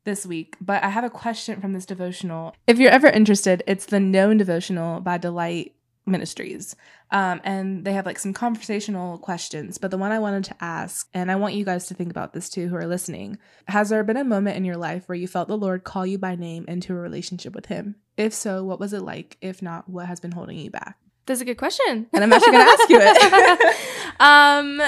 this 0.05 0.25
week. 0.25 0.55
But 0.59 0.83
I 0.83 0.89
have 0.89 1.03
a 1.03 1.09
question 1.09 1.61
from 1.61 1.73
this 1.73 1.85
devotional. 1.85 2.55
If 2.67 2.79
you're 2.79 2.91
ever 2.91 3.07
interested, 3.07 3.63
it's 3.67 3.85
the 3.85 3.99
Known 3.99 4.37
Devotional 4.37 5.01
by 5.01 5.17
Delight 5.17 5.75
Ministries. 6.09 6.75
Um, 7.11 7.41
and 7.43 7.85
they 7.85 7.93
have 7.93 8.05
like 8.05 8.19
some 8.19 8.33
conversational 8.33 9.17
questions. 9.17 9.77
But 9.77 9.91
the 9.91 9.97
one 9.97 10.11
I 10.11 10.19
wanted 10.19 10.43
to 10.45 10.55
ask, 10.59 11.07
and 11.13 11.31
I 11.31 11.35
want 11.35 11.55
you 11.55 11.65
guys 11.65 11.87
to 11.87 11.93
think 11.93 12.11
about 12.11 12.33
this 12.33 12.49
too 12.49 12.67
who 12.67 12.75
are 12.75 12.87
listening. 12.87 13.37
Has 13.67 13.89
there 13.89 14.03
been 14.03 14.17
a 14.17 14.23
moment 14.23 14.57
in 14.57 14.65
your 14.65 14.77
life 14.77 15.07
where 15.07 15.17
you 15.17 15.27
felt 15.27 15.47
the 15.47 15.57
Lord 15.57 15.83
call 15.83 16.05
you 16.05 16.17
by 16.17 16.35
name 16.35 16.65
into 16.67 16.93
a 16.93 16.97
relationship 16.97 17.55
with 17.55 17.67
Him? 17.67 17.95
If 18.17 18.33
so, 18.33 18.63
what 18.63 18.79
was 18.79 18.93
it 18.93 19.01
like? 19.01 19.37
If 19.41 19.61
not, 19.61 19.89
what 19.89 20.07
has 20.07 20.19
been 20.19 20.31
holding 20.31 20.57
you 20.57 20.69
back? 20.69 20.97
That's 21.25 21.41
a 21.41 21.45
good 21.45 21.57
question. 21.57 22.07
And 22.11 22.23
I'm 22.23 22.33
actually 22.33 22.51
going 22.51 22.65
to 22.65 22.71
ask 22.71 22.89
you 22.89 22.99
it. 23.01 23.75
um, 24.19 24.81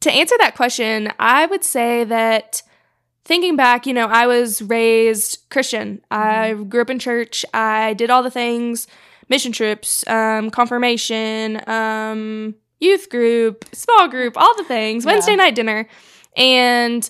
to 0.00 0.10
answer 0.10 0.36
that 0.38 0.54
question, 0.56 1.12
I 1.18 1.46
would 1.46 1.64
say 1.64 2.04
that 2.04 2.62
thinking 3.24 3.56
back, 3.56 3.86
you 3.86 3.92
know, 3.92 4.06
I 4.06 4.26
was 4.26 4.62
raised 4.62 5.48
Christian. 5.50 6.02
I 6.10 6.54
grew 6.54 6.82
up 6.82 6.90
in 6.90 6.98
church. 6.98 7.44
I 7.52 7.94
did 7.94 8.10
all 8.10 8.22
the 8.22 8.30
things, 8.30 8.86
mission 9.30 9.52
trips, 9.52 10.06
um, 10.08 10.50
confirmation, 10.50 11.60
um, 11.68 12.54
youth 12.80 13.08
group, 13.08 13.64
small 13.72 14.08
group, 14.08 14.36
all 14.36 14.54
the 14.56 14.64
things, 14.64 15.04
Yeah. 15.04 15.12
Wednesday 15.12 15.36
night 15.36 15.54
dinner. 15.54 15.88
And 16.36 17.08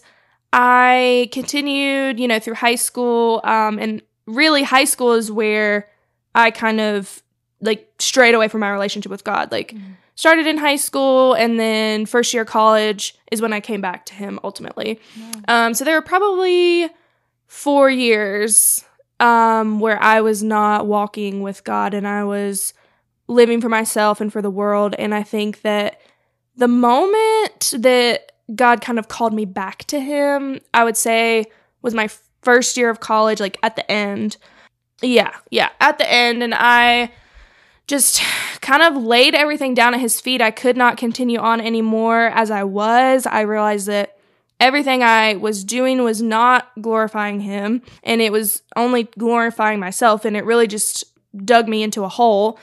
I 0.53 1.29
continued, 1.33 2.21
you 2.21 2.29
know, 2.29 2.39
through 2.39 2.55
high 2.55 2.75
school. 2.77 3.41
Um, 3.45 3.79
and 3.79 4.03
really, 4.27 4.63
high 4.63 4.85
school 4.85 5.13
is 5.13 5.31
where 5.33 5.89
I 6.35 6.51
kind 6.51 6.81
of 6.81 7.23
like 7.61 7.89
strayed 7.99 8.35
away 8.35 8.49
from 8.49 8.61
my 8.61 8.71
relationship 8.71 9.11
with 9.11 9.25
God. 9.25 9.51
Like, 9.53 9.73
Mhm. 9.73 9.97
started 10.15 10.47
in 10.47 10.59
high 10.59 10.77
school, 10.77 11.35
and 11.35 11.59
then 11.59 12.05
first 12.07 12.33
year 12.35 12.45
college 12.45 13.15
is 13.31 13.41
when 13.41 13.53
I 13.53 13.61
came 13.61 13.81
back 13.81 14.05
to 14.07 14.15
Him 14.15 14.39
ultimately. 14.45 15.01
Um, 15.49 15.73
so 15.75 15.85
there 15.85 15.95
were 15.95 16.03
probably 16.03 16.89
four 17.47 17.89
years 17.91 18.85
um, 19.21 19.79
where 19.79 20.03
I 20.03 20.23
was 20.23 20.43
not 20.43 20.87
walking 20.87 21.43
with 21.43 21.63
God 21.63 21.95
and 21.95 22.09
I 22.09 22.25
was 22.25 22.75
living 23.29 23.61
for 23.61 23.69
myself 23.69 24.21
and 24.21 24.33
for 24.33 24.43
the 24.43 24.51
world. 24.51 24.95
And 24.99 25.15
I 25.15 25.23
think 25.23 25.61
that 25.61 26.01
the 26.57 26.69
moment 26.69 27.75
that 27.79 28.33
God 28.55 28.81
kind 28.81 28.99
of 28.99 29.09
called 29.09 29.33
me 29.33 29.45
back 29.45 29.85
to 29.85 30.01
Him, 30.01 30.61
I 30.75 30.85
would 30.85 30.97
say 30.97 31.45
was 31.83 31.95
my 31.95 32.09
first 32.43 32.77
year 32.77 32.91
of 32.91 33.01
college, 33.01 33.39
like 33.39 33.57
at 33.63 33.77
the 33.77 33.89
end. 33.91 34.37
Yeah, 35.03 35.35
yeah, 35.51 35.69
at 35.81 35.99
the 35.99 36.11
end. 36.11 36.43
And 36.43 36.55
I 36.55 37.13
just 37.87 38.23
kind 38.61 38.83
of 38.83 39.03
laid 39.03 39.35
everything 39.35 39.75
down 39.75 39.95
at 39.95 40.01
His 40.01 40.21
feet. 40.21 40.41
I 40.41 40.51
could 40.51 40.77
not 40.77 40.97
continue 40.97 41.39
on 41.39 41.61
anymore 41.61 42.27
as 42.35 42.51
I 42.51 42.65
was. 42.65 43.27
I 43.27 43.43
realized 43.43 43.87
that 43.87 44.17
everything 44.61 45.03
I 45.03 45.35
was 45.35 45.65
doing 45.65 46.05
was 46.05 46.21
not 46.21 46.71
glorifying 46.81 47.41
him 47.41 47.83
and 48.05 48.21
it 48.21 48.31
was 48.31 48.63
only 48.77 49.05
glorifying 49.05 49.81
myself 49.81 50.25
and 50.25 50.37
it 50.37 50.45
really 50.45 50.67
just 50.67 51.05
dug 51.45 51.69
me 51.69 51.83
into 51.83 52.05
a 52.05 52.09
hole. 52.09 52.59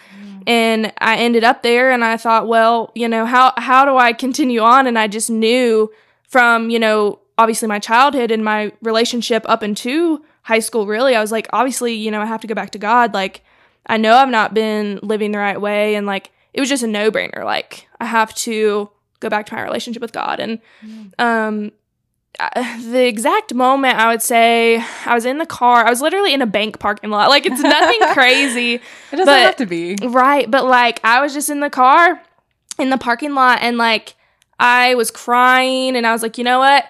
And 0.46 0.94
I 1.00 1.18
ended 1.18 1.44
up 1.44 1.64
there 1.64 1.92
and 1.92 2.06
I 2.06 2.16
thought 2.16 2.48
well 2.48 2.92
you 2.96 3.08
know 3.08 3.26
how 3.26 3.54
how 3.58 3.84
do 3.84 3.98
I 3.98 4.14
continue 4.14 4.62
on? 4.62 4.88
And 4.88 4.98
I 4.98 5.08
just 5.08 5.30
knew 5.30 5.92
from 6.24 6.70
you 6.70 6.80
know 6.80 7.20
obviously 7.38 7.68
my 7.68 7.80
childhood 7.80 8.32
and 8.32 8.46
my 8.46 8.72
relationship 8.82 9.44
up 9.50 9.64
into 9.64 10.24
high 10.44 10.60
school 10.60 10.88
really 10.88 11.16
I 11.16 11.22
was 11.22 11.32
like 11.32 11.48
obviously 11.52 11.94
you 11.94 12.12
know 12.12 12.22
I 12.22 12.26
have 12.26 12.42
to 12.42 12.48
go 12.48 12.56
back 12.56 12.72
to 12.72 12.80
God. 12.80 13.14
Like 13.14 13.44
I 13.88 13.98
know 13.98 14.16
I've 14.16 14.30
not 14.30 14.54
been 14.54 15.00
living 15.02 15.32
the 15.32 15.40
right 15.40 15.60
way 15.60 15.96
and 15.96 16.06
like 16.06 16.32
it 16.54 16.60
was 16.60 16.70
just 16.70 16.84
a 16.84 16.88
no-brainer. 16.88 17.44
Like 17.44 17.88
I 18.00 18.06
have 18.06 18.34
to 18.36 18.90
go 19.20 19.30
back 19.30 19.48
to 19.48 19.56
my 19.56 19.64
relationship 19.64 20.02
with 20.02 20.12
God. 20.14 20.40
And 20.40 20.60
um 21.20 21.68
uh, 21.68 21.70
the 22.92 23.06
exact 23.08 23.54
moment 23.54 23.98
I 23.98 24.10
would 24.10 24.22
say 24.22 24.84
I 25.06 25.16
was 25.16 25.26
in 25.26 25.38
the 25.40 25.46
car. 25.46 25.86
I 25.86 25.90
was 25.90 26.02
literally 26.02 26.34
in 26.34 26.42
a 26.42 26.46
bank 26.48 26.80
parking 26.80 27.10
lot. 27.10 27.30
Like 27.30 27.46
it's 27.46 27.62
nothing 27.62 28.00
crazy, 28.14 28.76
It 28.76 28.82
doesn't 29.12 29.26
But- 29.26 29.40
have 29.42 29.56
to 29.58 29.66
be. 29.66 29.96
right? 30.04 30.50
But 30.50 30.66
like 30.66 31.00
I 31.04 31.22
was 31.22 31.34
just 31.34 31.50
in 31.50 31.60
the 31.62 31.70
car 31.70 32.22
in 32.80 32.90
the 32.92 32.98
parking 32.98 33.34
lot 33.34 33.60
and 33.62 33.78
like 33.78 34.16
I 34.60 34.94
was 34.96 35.10
crying 35.12 35.96
and 35.96 36.06
I 36.06 36.12
was 36.12 36.22
like, 36.24 36.38
"You 36.38 36.44
know 36.44 36.60
what? 36.60 36.86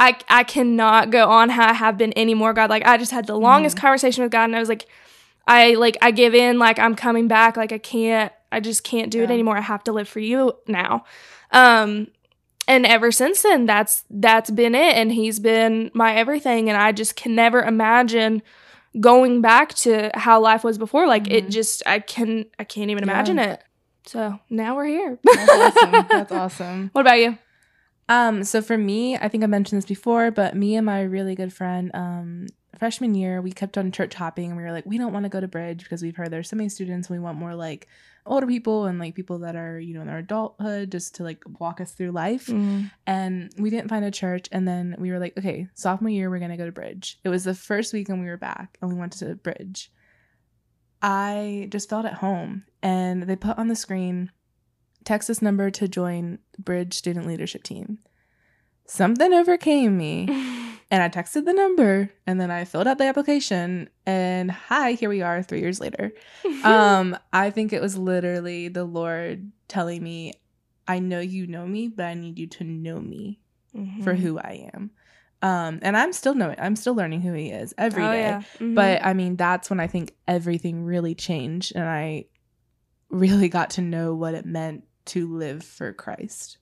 I 0.00 0.16
I 0.28 0.42
cannot 0.44 1.10
go 1.10 1.28
on 1.28 1.48
how 1.50 1.68
I 1.68 1.72
have 1.74 1.96
been 1.98 2.16
anymore, 2.16 2.52
God. 2.52 2.70
Like 2.70 2.86
I 2.86 2.96
just 2.96 3.10
had 3.12 3.26
the 3.26 3.36
longest 3.36 3.76
conversation 3.76 4.22
with 4.24 4.32
God 4.32 4.44
and 4.44 4.56
I 4.56 4.60
was 4.60 4.68
like 4.68 4.86
I 5.46 5.74
like 5.74 5.96
I 6.02 6.10
give 6.10 6.34
in 6.34 6.58
like 6.58 6.78
I'm 6.78 6.94
coming 6.96 7.26
back 7.28 7.56
like 7.56 7.72
I 7.72 7.78
can't 7.78 8.32
I 8.50 8.60
just 8.60 8.82
can't 8.84 9.10
do 9.10 9.22
it 9.22 9.30
anymore. 9.30 9.56
I 9.56 9.60
have 9.60 9.84
to 9.84 9.92
live 9.92 10.08
for 10.08 10.20
you 10.20 10.54
now. 10.66 11.04
Um 11.52 12.08
and 12.68 12.86
ever 12.86 13.10
since 13.10 13.42
then 13.42 13.66
that's 13.66 14.04
that's 14.10 14.50
been 14.50 14.74
it 14.76 14.94
and 14.96 15.10
he's 15.12 15.40
been 15.40 15.90
my 15.94 16.14
everything 16.14 16.68
and 16.68 16.80
I 16.80 16.92
just 16.92 17.16
can 17.16 17.34
never 17.34 17.62
imagine 17.62 18.42
going 19.00 19.40
back 19.42 19.74
to 19.74 20.10
how 20.14 20.40
life 20.40 20.62
was 20.64 20.78
before 20.78 21.06
like 21.08 21.28
it 21.30 21.46
Mhm. 21.46 21.50
just 21.50 21.82
I 21.86 21.98
can 21.98 22.44
I 22.58 22.64
can't 22.64 22.90
even 22.90 23.04
Yeah. 23.04 23.12
imagine 23.12 23.38
it. 23.40 23.60
So, 24.06 24.38
now 24.48 24.74
we're 24.76 24.86
here. 24.86 25.18
That's 25.24 25.52
awesome. 25.52 26.06
That's 26.08 26.32
awesome. 26.32 26.90
what 26.92 27.02
about 27.02 27.18
you? 27.18 27.36
Um, 28.08 28.42
so 28.44 28.62
for 28.62 28.78
me, 28.78 29.16
I 29.18 29.28
think 29.28 29.44
I 29.44 29.46
mentioned 29.46 29.76
this 29.82 29.86
before, 29.88 30.30
but 30.30 30.56
me 30.56 30.76
and 30.76 30.86
my 30.86 31.02
really 31.02 31.34
good 31.34 31.52
friend, 31.52 31.90
um, 31.92 32.46
freshman 32.78 33.14
year, 33.14 33.40
we 33.40 33.52
kept 33.52 33.76
on 33.76 33.92
church 33.92 34.14
hopping 34.14 34.46
and 34.46 34.56
we 34.56 34.62
were 34.62 34.72
like, 34.72 34.86
we 34.86 34.98
don't 34.98 35.12
want 35.12 35.24
to 35.24 35.28
go 35.28 35.40
to 35.40 35.48
Bridge 35.48 35.82
because 35.82 36.02
we've 36.02 36.16
heard 36.16 36.30
there's 36.30 36.48
so 36.48 36.56
many 36.56 36.68
students. 36.68 37.10
We 37.10 37.18
want 37.18 37.38
more 37.38 37.54
like 37.54 37.88
older 38.24 38.46
people 38.46 38.86
and 38.86 38.98
like 38.98 39.14
people 39.14 39.38
that 39.40 39.56
are, 39.56 39.78
you 39.78 39.94
know, 39.94 40.02
in 40.02 40.06
their 40.06 40.18
adulthood 40.18 40.92
just 40.92 41.16
to 41.16 41.24
like 41.24 41.42
walk 41.58 41.80
us 41.80 41.92
through 41.92 42.12
life. 42.12 42.46
Mm-hmm. 42.46 42.86
And 43.06 43.52
we 43.58 43.70
didn't 43.70 43.88
find 43.88 44.04
a 44.04 44.10
church. 44.10 44.48
And 44.52 44.66
then 44.66 44.96
we 44.98 45.10
were 45.10 45.18
like, 45.18 45.36
okay, 45.36 45.68
sophomore 45.74 46.10
year, 46.10 46.30
we're 46.30 46.38
going 46.38 46.50
to 46.50 46.56
go 46.56 46.66
to 46.66 46.72
Bridge. 46.72 47.18
It 47.24 47.28
was 47.28 47.44
the 47.44 47.54
first 47.54 47.92
weekend 47.92 48.20
we 48.20 48.26
were 48.26 48.36
back 48.36 48.78
and 48.80 48.92
we 48.92 48.98
went 48.98 49.14
to 49.14 49.34
Bridge. 49.36 49.90
I 51.00 51.68
just 51.70 51.88
felt 51.88 52.06
at 52.06 52.14
home 52.14 52.64
and 52.82 53.24
they 53.24 53.36
put 53.36 53.58
on 53.58 53.68
the 53.68 53.76
screen 53.76 54.30
text 55.04 55.28
this 55.28 55.40
number 55.40 55.70
to 55.70 55.88
join 55.88 56.38
Bridge 56.58 56.94
student 56.94 57.26
leadership 57.26 57.62
team. 57.62 57.98
Something 58.86 59.32
overcame 59.32 59.96
me 59.96 60.26
and 60.90 61.02
I 61.02 61.08
texted 61.08 61.44
the 61.44 61.52
number 61.52 62.10
and 62.26 62.40
then 62.40 62.50
I 62.50 62.64
filled 62.64 62.86
out 62.86 62.98
the 62.98 63.04
application 63.04 63.88
and 64.06 64.50
hi, 64.50 64.92
here 64.92 65.08
we 65.08 65.22
are 65.22 65.42
3 65.42 65.60
years 65.60 65.80
later. 65.80 66.12
Um 66.64 67.16
I 67.32 67.50
think 67.50 67.72
it 67.72 67.80
was 67.82 67.96
literally 67.96 68.68
the 68.68 68.84
Lord 68.84 69.52
telling 69.68 70.02
me 70.02 70.32
I 70.86 70.98
know 70.98 71.20
you 71.20 71.46
know 71.46 71.66
me, 71.66 71.88
but 71.88 72.06
I 72.06 72.14
need 72.14 72.38
you 72.38 72.46
to 72.48 72.64
know 72.64 72.98
me 73.00 73.40
Mm-hmm. 73.76 74.02
for 74.02 74.14
who 74.14 74.38
I 74.38 74.70
am. 74.74 74.90
Um 75.42 75.78
and 75.82 75.96
I'm 75.96 76.12
still 76.12 76.34
knowing 76.34 76.56
I'm 76.58 76.74
still 76.74 76.94
learning 76.94 77.20
who 77.20 77.32
he 77.34 77.50
is 77.50 77.74
every 77.78 78.02
oh, 78.04 78.10
day. 78.12 78.20
yeah. 78.22 78.42
Mhm. 78.58 78.74
But 78.74 79.04
I 79.04 79.12
mean, 79.12 79.36
that's 79.36 79.68
when 79.70 79.78
I 79.78 79.86
think 79.86 80.14
everything 80.26 80.82
really 80.84 81.14
changed 81.14 81.72
and 81.76 81.84
I 81.84 82.24
really 83.10 83.48
got 83.48 83.70
to 83.70 83.82
know 83.82 84.14
what 84.14 84.34
it 84.34 84.46
meant 84.46 84.84
to 85.06 85.28
live 85.36 85.62
for 85.62 85.92
Christ. 85.92 86.58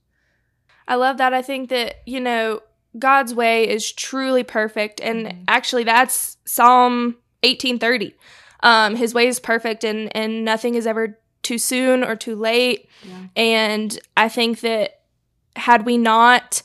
I 0.86 0.96
love 0.96 1.16
that. 1.18 1.32
I 1.34 1.42
think 1.42 1.68
that, 1.70 1.96
you 2.06 2.20
know, 2.20 2.60
God's 2.98 3.34
way 3.34 3.68
is 3.68 3.92
truly 3.92 4.42
perfect. 4.42 5.00
And 5.00 5.26
Mhm. 5.26 5.44
actually, 5.48 5.84
that's 5.84 6.36
Psalm 6.44 7.16
1830. 7.42 8.14
Um, 8.62 8.96
his 8.96 9.12
way 9.14 9.26
is 9.26 9.38
perfect 9.38 9.84
and, 9.84 10.14
and 10.16 10.44
nothing 10.44 10.74
is 10.74 10.86
ever 10.86 11.18
too 11.42 11.58
soon 11.58 12.02
or 12.02 12.16
too 12.16 12.34
late. 12.34 12.88
Yeah. 13.04 13.14
And 13.36 13.98
I 14.16 14.28
think 14.28 14.60
that 14.60 15.00
had 15.56 15.84
we 15.86 15.96
not 15.98 16.62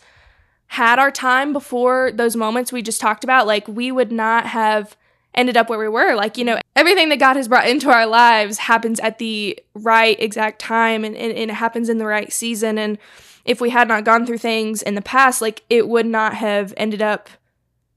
had 0.67 0.99
our 0.99 1.11
time 1.11 1.51
before 1.53 2.11
those 2.13 2.35
moments 2.35 2.71
we 2.71 2.81
just 2.81 3.01
talked 3.01 3.23
about, 3.23 3.45
like 3.45 3.67
we 3.67 3.91
would 3.91 4.11
not 4.11 4.47
have 4.47 4.95
ended 5.35 5.57
up 5.57 5.69
where 5.69 5.79
we 5.79 5.87
were. 5.87 6.15
Like, 6.15 6.37
you 6.37 6.45
know, 6.45 6.59
everything 6.75 7.09
that 7.09 7.19
God 7.19 7.35
has 7.35 7.47
brought 7.47 7.67
into 7.67 7.89
our 7.89 8.05
lives 8.05 8.57
happens 8.57 8.99
at 9.01 9.17
the 9.17 9.59
right 9.73 10.19
exact 10.19 10.59
time 10.59 11.03
and, 11.03 11.15
and, 11.15 11.31
and 11.37 11.51
it 11.51 11.53
happens 11.55 11.89
in 11.89 11.97
the 11.97 12.05
right 12.05 12.31
season. 12.31 12.77
And 12.77 12.97
if 13.45 13.59
we 13.61 13.69
had 13.71 13.87
not 13.87 14.03
gone 14.05 14.25
through 14.25 14.37
things 14.39 14.81
in 14.81 14.95
the 14.95 15.01
past, 15.01 15.41
like 15.41 15.63
it 15.69 15.87
would 15.87 16.05
not 16.05 16.35
have 16.35 16.73
ended 16.77 17.01
up 17.01 17.29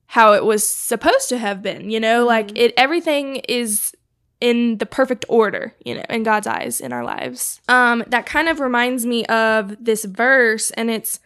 how 0.08 0.32
it 0.32 0.44
was 0.44 0.66
supposed 0.66 1.28
to 1.28 1.38
have 1.38 1.62
been, 1.62 1.90
you 1.90 1.98
know, 2.00 2.24
like 2.24 2.48
Mhm. 2.48 2.58
it 2.58 2.74
everything 2.76 3.36
is 3.48 3.92
in 4.40 4.78
the 4.78 4.86
perfect 4.86 5.24
order, 5.28 5.74
you 5.84 5.94
know, 5.94 6.04
in 6.10 6.22
God's 6.22 6.46
eyes 6.46 6.80
in 6.80 6.92
our 6.92 7.04
lives. 7.04 7.60
Um 7.68 8.04
that 8.08 8.26
kind 8.26 8.48
of 8.48 8.60
reminds 8.60 9.06
me 9.06 9.24
of 9.26 9.76
this 9.82 10.04
verse 10.04 10.70
and 10.72 10.90
it's 10.90 11.20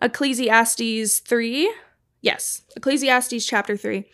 Ecclesiastes 0.00 1.20
3. 1.20 1.72
Yes, 2.20 2.62
Ecclesiastes 2.76 3.44
chapter 3.46 3.76
3. 3.76 4.04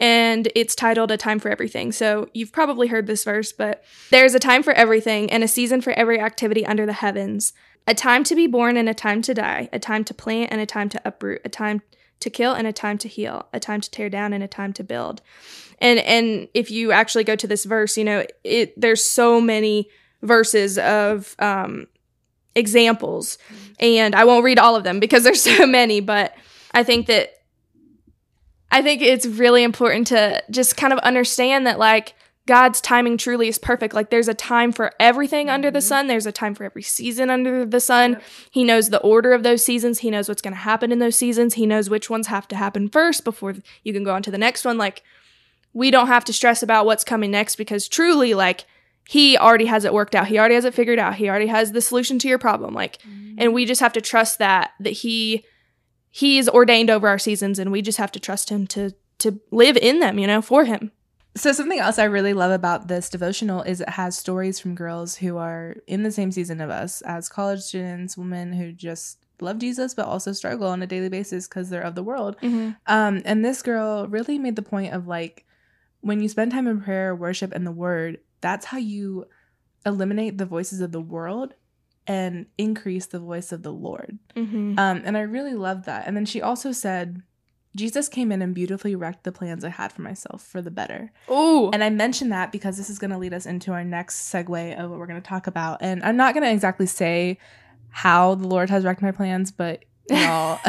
and 0.00 0.48
it's 0.56 0.74
titled 0.74 1.12
A 1.12 1.16
Time 1.16 1.38
for 1.38 1.48
Everything. 1.48 1.92
So 1.92 2.28
you've 2.34 2.50
probably 2.50 2.88
heard 2.88 3.06
this 3.06 3.22
verse, 3.22 3.52
but 3.52 3.84
there's 4.10 4.34
a 4.34 4.40
time 4.40 4.64
for 4.64 4.72
everything 4.72 5.30
and 5.30 5.44
a 5.44 5.48
season 5.48 5.80
for 5.80 5.92
every 5.92 6.18
activity 6.18 6.66
under 6.66 6.86
the 6.86 6.92
heavens. 6.94 7.52
A 7.86 7.94
time 7.94 8.24
to 8.24 8.34
be 8.34 8.46
born 8.46 8.76
and 8.76 8.88
a 8.88 8.94
time 8.94 9.22
to 9.22 9.34
die, 9.34 9.68
a 9.72 9.78
time 9.78 10.04
to 10.04 10.14
plant 10.14 10.52
and 10.52 10.60
a 10.60 10.66
time 10.66 10.88
to 10.90 11.00
uproot, 11.04 11.40
a 11.44 11.48
time 11.48 11.82
to 12.20 12.30
kill 12.30 12.54
and 12.54 12.66
a 12.66 12.72
time 12.72 12.96
to 12.98 13.08
heal, 13.08 13.46
a 13.52 13.58
time 13.58 13.80
to 13.80 13.90
tear 13.90 14.08
down 14.08 14.32
and 14.32 14.42
a 14.42 14.48
time 14.48 14.72
to 14.74 14.84
build. 14.84 15.20
And 15.78 15.98
and 16.00 16.48
if 16.54 16.70
you 16.70 16.92
actually 16.92 17.24
go 17.24 17.34
to 17.36 17.46
this 17.46 17.64
verse, 17.64 17.96
you 17.96 18.04
know, 18.04 18.24
it 18.44 18.80
there's 18.80 19.04
so 19.04 19.40
many 19.40 19.88
verses 20.22 20.78
of 20.78 21.34
um 21.38 21.88
examples. 22.54 23.38
And 23.80 24.14
I 24.14 24.24
won't 24.24 24.44
read 24.44 24.58
all 24.58 24.76
of 24.76 24.84
them 24.84 25.00
because 25.00 25.24
there's 25.24 25.42
so 25.42 25.66
many, 25.66 26.00
but 26.00 26.34
I 26.72 26.82
think 26.84 27.06
that 27.06 27.42
I 28.70 28.80
think 28.80 29.02
it's 29.02 29.26
really 29.26 29.62
important 29.62 30.06
to 30.08 30.42
just 30.50 30.76
kind 30.76 30.92
of 30.92 30.98
understand 31.00 31.66
that 31.66 31.78
like 31.78 32.14
God's 32.46 32.80
timing 32.80 33.18
truly 33.18 33.46
is 33.46 33.58
perfect. 33.58 33.94
Like 33.94 34.10
there's 34.10 34.28
a 34.28 34.34
time 34.34 34.72
for 34.72 34.92
everything 34.98 35.48
under 35.48 35.70
the 35.70 35.78
mm-hmm. 35.78 35.86
sun. 35.86 36.06
There's 36.08 36.26
a 36.26 36.32
time 36.32 36.54
for 36.54 36.64
every 36.64 36.82
season 36.82 37.30
under 37.30 37.64
the 37.64 37.78
sun. 37.78 38.20
He 38.50 38.64
knows 38.64 38.90
the 38.90 39.00
order 39.00 39.32
of 39.32 39.44
those 39.44 39.64
seasons. 39.64 40.00
He 40.00 40.10
knows 40.10 40.28
what's 40.28 40.42
going 40.42 40.54
to 40.54 40.60
happen 40.60 40.90
in 40.90 40.98
those 40.98 41.16
seasons. 41.16 41.54
He 41.54 41.66
knows 41.66 41.88
which 41.88 42.10
ones 42.10 42.26
have 42.26 42.48
to 42.48 42.56
happen 42.56 42.88
first 42.88 43.22
before 43.22 43.54
you 43.84 43.92
can 43.92 44.02
go 44.02 44.14
on 44.14 44.22
to 44.24 44.30
the 44.30 44.38
next 44.38 44.64
one. 44.64 44.76
Like 44.76 45.02
we 45.72 45.90
don't 45.92 46.08
have 46.08 46.24
to 46.24 46.32
stress 46.32 46.62
about 46.62 46.84
what's 46.84 47.04
coming 47.04 47.30
next 47.30 47.56
because 47.56 47.86
truly 47.86 48.34
like 48.34 48.64
he 49.08 49.38
already 49.38 49.66
has 49.66 49.84
it 49.84 49.94
worked 49.94 50.16
out. 50.16 50.26
He 50.26 50.38
already 50.38 50.56
has 50.56 50.64
it 50.64 50.74
figured 50.74 50.98
out. 50.98 51.14
He 51.14 51.28
already 51.28 51.46
has 51.46 51.70
the 51.70 51.80
solution 51.80 52.18
to 52.20 52.28
your 52.28 52.38
problem. 52.38 52.74
Like 52.74 52.98
mm-hmm. 53.02 53.36
and 53.38 53.54
we 53.54 53.66
just 53.66 53.80
have 53.80 53.92
to 53.92 54.00
trust 54.00 54.38
that 54.38 54.72
that 54.80 54.90
he 54.90 55.44
he's 56.10 56.48
ordained 56.48 56.90
over 56.90 57.06
our 57.06 57.18
seasons 57.18 57.60
and 57.60 57.70
we 57.70 57.82
just 57.82 57.98
have 57.98 58.12
to 58.12 58.20
trust 58.20 58.50
him 58.50 58.66
to 58.68 58.94
to 59.18 59.40
live 59.52 59.76
in 59.76 60.00
them, 60.00 60.18
you 60.18 60.26
know, 60.26 60.42
for 60.42 60.64
him. 60.64 60.90
So 61.34 61.52
something 61.52 61.78
else 61.78 61.98
I 61.98 62.04
really 62.04 62.34
love 62.34 62.52
about 62.52 62.88
this 62.88 63.08
devotional 63.08 63.62
is 63.62 63.80
it 63.80 63.88
has 63.88 64.18
stories 64.18 64.60
from 64.60 64.74
girls 64.74 65.16
who 65.16 65.38
are 65.38 65.76
in 65.86 66.02
the 66.02 66.10
same 66.10 66.30
season 66.30 66.60
of 66.60 66.68
us 66.68 67.00
as 67.02 67.28
college 67.28 67.60
students, 67.60 68.18
women 68.18 68.52
who 68.52 68.72
just 68.72 69.18
love 69.40 69.58
Jesus 69.58 69.94
but 69.94 70.06
also 70.06 70.32
struggle 70.32 70.68
on 70.68 70.82
a 70.82 70.86
daily 70.86 71.08
basis 71.08 71.48
because 71.48 71.70
they're 71.70 71.82
of 71.82 71.94
the 71.94 72.02
world. 72.02 72.36
Mm-hmm. 72.42 72.72
Um, 72.86 73.22
and 73.24 73.44
this 73.44 73.62
girl 73.62 74.06
really 74.06 74.38
made 74.38 74.56
the 74.56 74.62
point 74.62 74.94
of 74.94 75.08
like 75.08 75.46
when 76.00 76.20
you 76.20 76.28
spend 76.28 76.52
time 76.52 76.66
in 76.66 76.80
prayer, 76.80 77.14
worship, 77.14 77.52
and 77.52 77.66
the 77.66 77.72
word, 77.72 78.18
that's 78.40 78.66
how 78.66 78.78
you 78.78 79.26
eliminate 79.86 80.36
the 80.36 80.46
voices 80.46 80.80
of 80.80 80.92
the 80.92 81.00
world 81.00 81.54
and 82.06 82.46
increase 82.58 83.06
the 83.06 83.20
voice 83.20 83.52
of 83.52 83.62
the 83.62 83.72
Lord. 83.72 84.18
Mm-hmm. 84.36 84.78
Um, 84.78 85.02
and 85.04 85.16
I 85.16 85.22
really 85.22 85.54
loved 85.54 85.86
that. 85.86 86.06
And 86.06 86.16
then 86.16 86.26
she 86.26 86.42
also 86.42 86.72
said, 86.72 87.22
Jesus 87.74 88.08
came 88.08 88.30
in 88.30 88.42
and 88.42 88.54
beautifully 88.54 88.94
wrecked 88.94 89.24
the 89.24 89.32
plans 89.32 89.64
I 89.64 89.70
had 89.70 89.92
for 89.92 90.02
myself 90.02 90.44
for 90.44 90.60
the 90.60 90.70
better. 90.70 91.10
Ooh. 91.30 91.70
And 91.70 91.82
I 91.82 91.88
mention 91.90 92.28
that 92.28 92.52
because 92.52 92.76
this 92.76 92.90
is 92.90 92.98
going 92.98 93.12
to 93.12 93.18
lead 93.18 93.32
us 93.32 93.46
into 93.46 93.72
our 93.72 93.84
next 93.84 94.30
segue 94.32 94.78
of 94.78 94.90
what 94.90 94.98
we're 94.98 95.06
going 95.06 95.22
to 95.22 95.26
talk 95.26 95.46
about. 95.46 95.78
And 95.80 96.02
I'm 96.04 96.16
not 96.16 96.34
going 96.34 96.44
to 96.44 96.52
exactly 96.52 96.86
say 96.86 97.38
how 97.88 98.34
the 98.34 98.46
Lord 98.46 98.68
has 98.70 98.84
wrecked 98.84 99.02
my 99.02 99.12
plans, 99.12 99.50
but 99.50 99.84
y'all, 100.10 100.58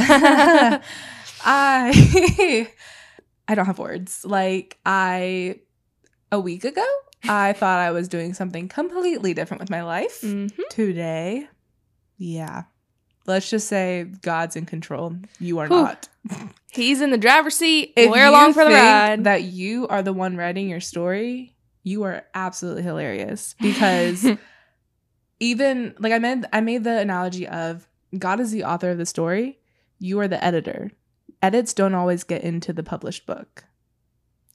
I 1.45 1.45
I 3.47 3.55
don't 3.55 3.65
have 3.65 3.79
words. 3.79 4.25
Like 4.25 4.77
I 4.85 5.59
a 6.31 6.39
week 6.39 6.63
ago, 6.63 6.85
I 7.27 7.53
thought 7.53 7.79
I 7.79 7.91
was 7.91 8.07
doing 8.07 8.33
something 8.33 8.67
completely 8.69 9.33
different 9.33 9.61
with 9.61 9.69
my 9.69 9.83
life. 9.83 10.21
Mhm. 10.21 10.51
Today, 10.69 11.47
yeah. 12.17 12.63
Let's 13.25 13.49
just 13.49 13.67
say 13.67 14.05
God's 14.21 14.55
in 14.55 14.65
control. 14.65 15.15
You 15.39 15.59
are 15.59 15.67
Whew. 15.67 15.83
not. 15.83 16.09
He's 16.75 17.01
in 17.01 17.11
the 17.11 17.17
driver's 17.17 17.55
seat. 17.55 17.93
If 17.95 18.09
We're 18.11 18.25
along 18.25 18.53
for 18.53 18.63
the 18.63 18.71
ride. 18.71 19.23
That 19.25 19.43
you 19.43 19.87
are 19.87 20.01
the 20.01 20.13
one 20.13 20.37
writing 20.37 20.69
your 20.69 20.79
story, 20.79 21.55
you 21.83 22.03
are 22.03 22.23
absolutely 22.33 22.83
hilarious 22.83 23.55
because 23.61 24.25
even 25.39 25.93
like 25.99 26.13
I 26.13 26.19
meant 26.19 26.45
I 26.53 26.61
made 26.61 26.83
the 26.83 26.97
analogy 26.99 27.47
of 27.47 27.87
God 28.17 28.39
is 28.39 28.51
the 28.51 28.63
author 28.63 28.89
of 28.91 28.97
the 28.97 29.05
story, 29.05 29.59
you 29.99 30.19
are 30.19 30.27
the 30.27 30.43
editor. 30.43 30.91
Edits 31.41 31.73
don't 31.73 31.93
always 31.95 32.23
get 32.23 32.41
into 32.43 32.71
the 32.73 32.83
published 32.83 33.25
book. 33.25 33.65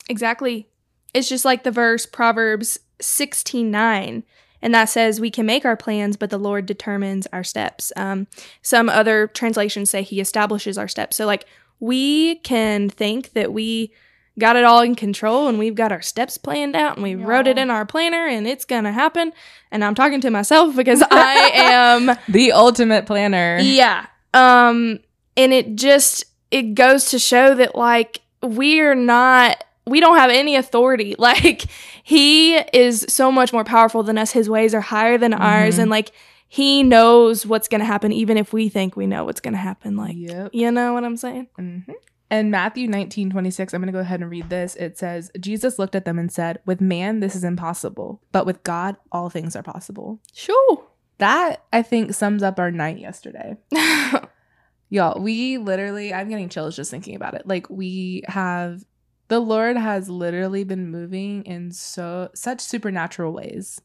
exactly. 0.08 0.68
It's 1.14 1.28
just 1.28 1.44
like 1.44 1.62
the 1.64 1.70
verse 1.70 2.06
Proverbs 2.06 2.78
16:9 3.00 4.22
and 4.60 4.74
that 4.74 4.86
says 4.86 5.20
we 5.20 5.30
can 5.30 5.46
make 5.46 5.64
our 5.64 5.76
plans 5.76 6.16
but 6.16 6.30
the 6.30 6.38
Lord 6.38 6.66
determines 6.66 7.26
our 7.32 7.44
steps. 7.44 7.92
Um 7.96 8.26
some 8.62 8.88
other 8.88 9.26
translations 9.28 9.90
say 9.90 10.02
he 10.02 10.20
establishes 10.20 10.76
our 10.78 10.88
steps. 10.88 11.16
So 11.16 11.26
like 11.26 11.44
we 11.80 12.36
can 12.36 12.88
think 12.90 13.32
that 13.32 13.52
we 13.52 13.92
got 14.38 14.54
it 14.56 14.64
all 14.64 14.80
in 14.82 14.94
control 14.94 15.48
and 15.48 15.58
we've 15.58 15.74
got 15.74 15.90
our 15.90 16.00
steps 16.02 16.38
planned 16.38 16.76
out 16.76 16.94
and 16.94 17.02
we 17.02 17.14
wrote 17.16 17.46
it 17.48 17.58
in 17.58 17.70
our 17.70 17.84
planner 17.84 18.26
and 18.26 18.46
it's 18.46 18.64
to 18.84 18.92
happen. 18.92 19.32
And 19.72 19.84
I'm 19.84 19.94
talking 19.96 20.20
to 20.20 20.30
myself 20.30 20.76
because 20.76 21.02
I 21.10 21.34
am 21.54 22.16
The 22.28 22.52
ultimate 22.52 23.04
planner. 23.06 23.58
Yeah. 23.60 24.06
Um 24.34 25.00
and 25.36 25.52
it 25.52 25.74
just 25.76 26.24
it 26.50 26.74
goes 26.74 27.06
to 27.06 27.18
show 27.18 27.54
that 27.56 27.74
like 27.74 28.20
we're 28.42 28.94
not 28.94 29.64
we 29.86 30.00
don't 30.00 30.16
have 30.18 30.30
any 30.30 30.54
authority. 30.54 31.16
Like 31.18 31.64
he 32.04 32.56
is 32.56 33.04
so 33.08 33.32
much 33.32 33.52
more 33.52 33.64
powerful 33.64 34.02
than 34.02 34.18
us. 34.18 34.30
His 34.30 34.48
ways 34.48 34.72
are 34.74 34.80
higher 34.80 35.18
than 35.18 35.34
ours 35.34 35.76
Mhm. 35.76 35.82
and 35.82 35.90
like 35.90 36.12
he 36.48 36.82
knows 36.82 37.44
what's 37.44 37.68
going 37.68 37.80
to 37.80 37.84
happen 37.84 38.10
even 38.10 38.36
if 38.36 38.52
we 38.52 38.68
think 38.68 38.96
we 38.96 39.06
know 39.06 39.24
what's 39.24 39.40
going 39.40 39.52
to 39.52 39.58
happen 39.58 39.96
like 39.96 40.16
Yep. 40.16 40.50
you 40.52 40.70
know 40.70 40.94
what 40.94 41.04
I'm 41.04 41.16
saying? 41.16 41.48
Mm-hmm. 41.58 41.92
And 42.30 42.50
Matthew 42.50 42.88
19, 42.88 43.30
26, 43.30 43.72
I'm 43.72 43.80
going 43.80 43.86
to 43.86 43.92
go 43.92 44.00
ahead 44.00 44.20
and 44.20 44.30
read 44.30 44.50
this. 44.50 44.76
It 44.76 44.98
says, 44.98 45.30
Jesus 45.40 45.78
looked 45.78 45.94
at 45.94 46.04
them 46.04 46.18
and 46.18 46.30
said, 46.30 46.58
With 46.66 46.80
man, 46.80 47.20
this 47.20 47.34
is 47.34 47.44
impossible, 47.44 48.20
but 48.32 48.44
with 48.44 48.62
God, 48.64 48.96
all 49.10 49.30
things 49.30 49.56
are 49.56 49.62
possible. 49.62 50.20
Sure. 50.34 50.84
That, 51.18 51.64
I 51.72 51.82
think, 51.82 52.12
sums 52.12 52.42
up 52.42 52.58
our 52.58 52.70
night 52.70 52.98
yesterday. 52.98 53.56
Y'all, 54.90 55.20
we 55.20 55.58
literally, 55.58 56.12
I'm 56.12 56.28
getting 56.28 56.48
chills 56.48 56.76
just 56.76 56.90
thinking 56.90 57.16
about 57.16 57.34
it. 57.34 57.46
Like, 57.46 57.68
we 57.70 58.22
have, 58.28 58.84
the 59.28 59.40
Lord 59.40 59.76
has 59.76 60.08
literally 60.08 60.64
been 60.64 60.90
moving 60.90 61.44
in 61.44 61.72
so, 61.72 62.28
such 62.34 62.60
supernatural 62.60 63.32
ways. 63.32 63.80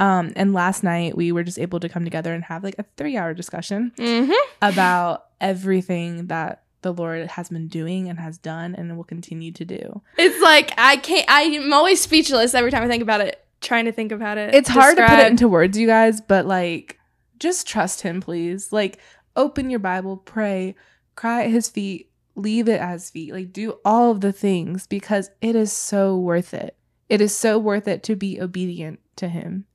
Um, 0.00 0.32
and 0.34 0.54
last 0.54 0.82
night 0.82 1.14
we 1.14 1.30
were 1.30 1.44
just 1.44 1.58
able 1.58 1.78
to 1.78 1.88
come 1.88 2.04
together 2.04 2.32
and 2.32 2.42
have 2.44 2.64
like 2.64 2.76
a 2.78 2.84
three 2.96 3.18
hour 3.18 3.34
discussion 3.34 3.92
mhm. 3.98 4.32
about 4.62 5.26
everything 5.42 6.28
that 6.28 6.62
the 6.80 6.92
Lord 6.92 7.26
has 7.26 7.50
been 7.50 7.68
doing 7.68 8.08
and 8.08 8.18
has 8.18 8.38
done 8.38 8.74
and 8.74 8.96
will 8.96 9.04
continue 9.04 9.52
to 9.52 9.64
do. 9.66 10.00
It's 10.16 10.40
like 10.42 10.72
I 10.78 10.96
can't 10.96 11.26
I'm 11.28 11.70
always 11.74 12.00
speechless 12.00 12.54
every 12.54 12.70
time 12.70 12.82
I 12.82 12.88
think 12.88 13.02
about 13.02 13.20
it. 13.20 13.44
Trying 13.60 13.84
to 13.84 13.92
think 13.92 14.10
about 14.10 14.38
it. 14.38 14.54
It's 14.54 14.70
hard 14.70 14.96
to 14.96 15.06
put 15.06 15.18
it 15.18 15.30
into 15.30 15.46
words, 15.46 15.76
you 15.76 15.86
guys, 15.86 16.22
but 16.22 16.46
like 16.46 16.98
just 17.38 17.68
trust 17.68 18.00
him, 18.00 18.22
please. 18.22 18.72
Like 18.72 18.98
open 19.36 19.68
your 19.68 19.80
Bible, 19.80 20.16
pray, 20.16 20.76
cry 21.14 21.44
at 21.44 21.50
his 21.50 21.68
feet, 21.68 22.10
leave 22.36 22.70
it 22.70 22.80
at 22.80 22.92
his 22.92 23.10
feet. 23.10 23.34
Like 23.34 23.52
do 23.52 23.78
all 23.84 24.12
of 24.12 24.22
the 24.22 24.32
things 24.32 24.86
because 24.86 25.30
it 25.42 25.54
is 25.54 25.74
so 25.74 26.16
worth 26.16 26.54
it. 26.54 26.74
It 27.10 27.20
is 27.20 27.36
so 27.36 27.58
worth 27.58 27.86
it 27.86 28.02
to 28.04 28.16
be 28.16 28.40
obedient 28.40 29.00
to 29.16 29.28
him 29.28 29.66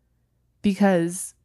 because 0.65 1.36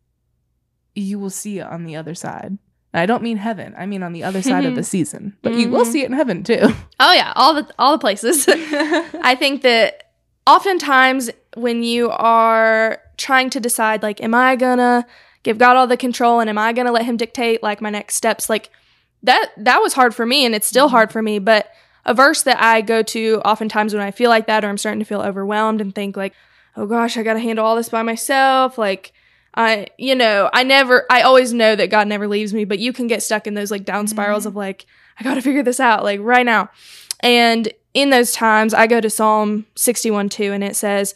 you 0.95 1.19
will 1.19 1.29
see 1.31 1.59
it 1.59 1.67
on 1.67 1.85
the 1.85 1.95
other 1.95 2.15
side. 2.15 2.57
And 2.93 3.01
I 3.03 3.05
don't 3.07 3.23
mean 3.23 3.37
heaven. 3.37 3.75
I 3.77 3.85
mean 3.85 4.03
on 4.03 4.15
the 4.15 4.25
other 4.25 4.41
side 4.41 4.65
of 4.65 4.75
the 4.75 4.83
season. 4.95 5.37
But 5.43 5.55
you 5.55 5.69
will 5.69 5.85
Mhm. 5.85 5.93
see 5.93 6.03
it 6.03 6.07
in 6.07 6.15
heaven 6.15 6.43
too. 6.43 6.69
Oh 6.99 7.13
yeah, 7.13 7.33
all 7.37 7.53
the 7.55 7.67
all 7.79 7.93
the 7.93 7.99
places. 7.99 8.47
I 8.49 9.37
think 9.39 9.61
that 9.63 10.11
oftentimes 10.47 11.31
when 11.55 11.83
you 11.83 12.09
are 12.11 12.99
trying 13.19 13.51
to 13.51 13.61
decide 13.61 14.03
like 14.03 14.23
am 14.23 14.35
I 14.35 14.57
to 14.57 15.07
give 15.43 15.59
God 15.59 15.77
all 15.77 15.87
the 15.87 15.97
control 15.99 16.41
and 16.41 16.49
am 16.51 16.59
I 16.59 16.73
to 16.73 16.91
let 16.91 17.05
him 17.05 17.17
dictate 17.19 17.63
like 17.63 17.81
my 17.83 17.91
next 17.91 18.15
steps 18.17 18.49
like 18.51 18.71
that 19.23 19.51
that 19.59 19.81
was 19.83 19.93
hard 19.93 20.15
for 20.15 20.25
me 20.27 20.47
and 20.47 20.55
it's 20.55 20.67
still 20.67 20.89
Mhm. 20.89 20.93
hard 20.93 21.13
for 21.13 21.21
me 21.23 21.39
but 21.39 21.69
a 22.07 22.15
verse 22.15 22.43
that 22.45 22.61
I 22.63 22.81
go 22.81 23.03
to 23.03 23.41
oftentimes 23.45 23.93
when 23.95 24.03
I 24.03 24.11
feel 24.11 24.31
like 24.31 24.47
that 24.47 24.65
or 24.65 24.69
I'm 24.69 24.79
starting 24.79 25.01
to 25.01 25.05
feel 25.05 25.21
overwhelmed 25.21 25.81
and 25.83 25.95
think 25.95 26.17
like 26.17 26.33
oh 26.77 26.87
gosh 26.87 27.17
I 27.17 27.23
got 27.23 27.35
to 27.35 27.41
handle 27.41 27.65
all 27.67 27.77
this 27.77 27.89
by 27.89 28.03
myself 28.03 28.79
like 28.79 29.13
I 29.55 29.89
you 29.99 30.15
know 30.15 30.49
I 30.53 30.63
never 30.63 31.07
I 31.11 31.23
always 31.23 31.53
know 31.53 31.75
that 31.77 31.91
God 31.91 32.07
never 32.09 32.27
leaves 32.29 32.55
me 32.55 32.65
but 32.65 32.79
you 32.79 32.93
can 32.93 33.07
get 33.07 33.23
stuck 33.23 33.47
in 33.47 33.55
those 33.55 33.71
like 33.71 33.85
down 33.85 34.07
spirals 34.07 34.45
Mhm. 34.45 34.49
of 34.49 34.57
like 34.57 34.87
I 35.19 35.25
got 35.25 35.35
to 35.35 35.43
figure 35.43 35.63
this 35.63 35.81
out 35.81 36.05
like 36.05 36.21
right 36.23 36.47
now 36.47 36.71
and 37.21 37.69
in 37.93 38.11
those 38.11 38.33
times, 38.33 38.73
I 38.73 38.87
go 38.87 39.01
to 39.01 39.11
Psalm 39.11 39.67
61 39.75 40.29
2, 40.29 40.53
and 40.53 40.63
it 40.63 40.77
says, 40.77 41.13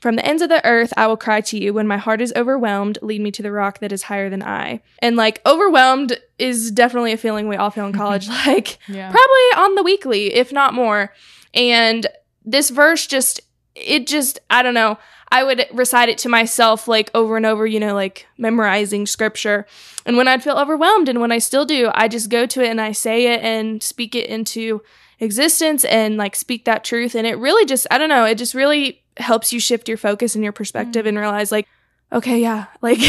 From 0.00 0.16
the 0.16 0.26
ends 0.26 0.42
of 0.42 0.48
the 0.48 0.62
earth, 0.66 0.92
I 0.96 1.06
will 1.06 1.16
cry 1.16 1.40
to 1.40 1.56
you. 1.56 1.72
When 1.72 1.86
my 1.86 1.98
heart 1.98 2.20
is 2.20 2.32
overwhelmed, 2.34 2.98
lead 3.00 3.20
me 3.20 3.30
to 3.30 3.42
the 3.44 3.52
rock 3.52 3.78
that 3.78 3.92
is 3.92 4.02
higher 4.02 4.28
than 4.28 4.42
I. 4.42 4.82
And 4.98 5.14
like, 5.14 5.40
overwhelmed 5.46 6.18
is 6.36 6.72
definitely 6.72 7.12
a 7.12 7.16
feeling 7.16 7.46
we 7.46 7.54
all 7.54 7.70
feel 7.70 7.86
in 7.86 7.92
college, 8.02 8.28
like, 8.28 8.78
yeah. 8.88 9.08
probably 9.12 9.64
on 9.64 9.76
the 9.76 9.84
weekly, 9.84 10.34
if 10.34 10.52
not 10.52 10.74
more. 10.74 11.14
And 11.54 12.08
this 12.44 12.70
verse 12.70 13.06
just, 13.06 13.40
it 13.76 14.06
just, 14.06 14.38
I 14.50 14.62
don't 14.62 14.74
know. 14.74 14.98
I 15.30 15.42
would 15.44 15.66
recite 15.72 16.08
it 16.08 16.18
to 16.18 16.28
myself 16.28 16.86
like 16.88 17.10
over 17.14 17.36
and 17.36 17.44
over, 17.44 17.66
you 17.66 17.80
know, 17.80 17.94
like 17.94 18.26
memorizing 18.38 19.06
scripture. 19.06 19.66
And 20.06 20.16
when 20.16 20.28
I'd 20.28 20.42
feel 20.42 20.56
overwhelmed 20.56 21.08
and 21.08 21.20
when 21.20 21.32
I 21.32 21.38
still 21.38 21.64
do, 21.64 21.90
I 21.94 22.08
just 22.08 22.30
go 22.30 22.46
to 22.46 22.62
it 22.62 22.68
and 22.68 22.80
I 22.80 22.92
say 22.92 23.34
it 23.34 23.42
and 23.42 23.82
speak 23.82 24.14
it 24.14 24.26
into 24.30 24.82
existence 25.18 25.84
and 25.84 26.16
like 26.16 26.36
speak 26.36 26.64
that 26.64 26.84
truth. 26.84 27.14
And 27.14 27.26
it 27.26 27.34
really 27.38 27.66
just, 27.66 27.86
I 27.90 27.98
don't 27.98 28.08
know, 28.08 28.24
it 28.24 28.36
just 28.38 28.54
really 28.54 29.02
helps 29.16 29.52
you 29.52 29.58
shift 29.60 29.88
your 29.88 29.98
focus 29.98 30.34
and 30.34 30.44
your 30.44 30.52
perspective 30.52 31.04
Mm. 31.04 31.08
and 31.10 31.18
realize 31.18 31.50
like, 31.50 31.66
okay, 32.12 32.40
yeah, 32.40 32.66
like 32.80 33.00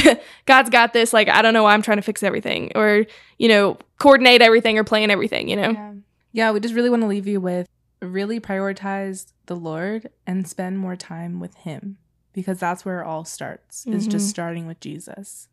God's 0.48 0.72
got 0.72 0.94
this. 0.94 1.14
Like, 1.14 1.30
I 1.30 1.42
don't 1.44 1.54
know 1.54 1.64
why 1.64 1.74
I'm 1.74 1.84
trying 1.84 1.98
to 2.00 2.02
fix 2.04 2.24
everything 2.24 2.72
or, 2.76 3.06
you 3.38 3.48
know, 3.48 3.78
coordinate 4.00 4.42
everything 4.42 4.78
or 4.80 4.84
plan 4.84 5.12
everything, 5.12 5.48
you 5.50 5.56
know? 5.56 5.70
Yeah. 5.72 5.94
yeah, 6.34 6.52
we 6.52 6.60
just 6.60 6.74
really 6.74 6.90
want 6.90 7.04
to 7.04 7.08
leave 7.08 7.28
you 7.28 7.40
with 7.40 7.68
really 8.02 8.40
prioritize 8.40 9.28
the 9.48 9.56
Lord 9.56 10.10
and 10.26 10.48
spend 10.48 10.78
more 10.80 10.96
time 10.96 11.40
with 11.40 11.56
Him 11.56 11.98
because 12.34 12.60
that's 12.60 12.86
where 12.86 13.02
it 13.02 13.06
all 13.06 13.26
starts. 13.26 13.86
Is 13.88 14.08
just 14.08 14.28
Mhm. 14.28 14.30
starting 14.30 14.68
with 14.68 14.80
Jesus. 14.80 15.48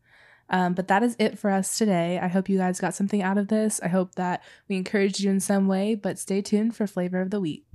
Um, 0.49 0.73
but 0.75 0.87
that 0.89 1.01
is 1.01 1.15
it 1.17 1.39
for 1.39 1.49
us 1.49 1.75
today. 1.75 2.19
I 2.19 2.27
hope 2.27 2.47
you 2.47 2.59
guys 2.59 2.79
got 2.79 2.93
something 2.93 3.23
out 3.23 3.39
of 3.39 3.47
this. 3.47 3.79
I 3.81 3.87
hope 3.87 4.13
that 4.15 4.43
we 4.69 4.75
encouraged 4.75 5.19
you 5.21 5.31
in 5.31 5.39
some 5.39 5.67
way. 5.67 5.95
But 5.95 6.19
stay 6.19 6.41
tuned 6.43 6.75
for 6.75 6.85
flavor 6.85 7.19
of 7.19 7.31
the 7.31 7.39
week. 7.41 7.65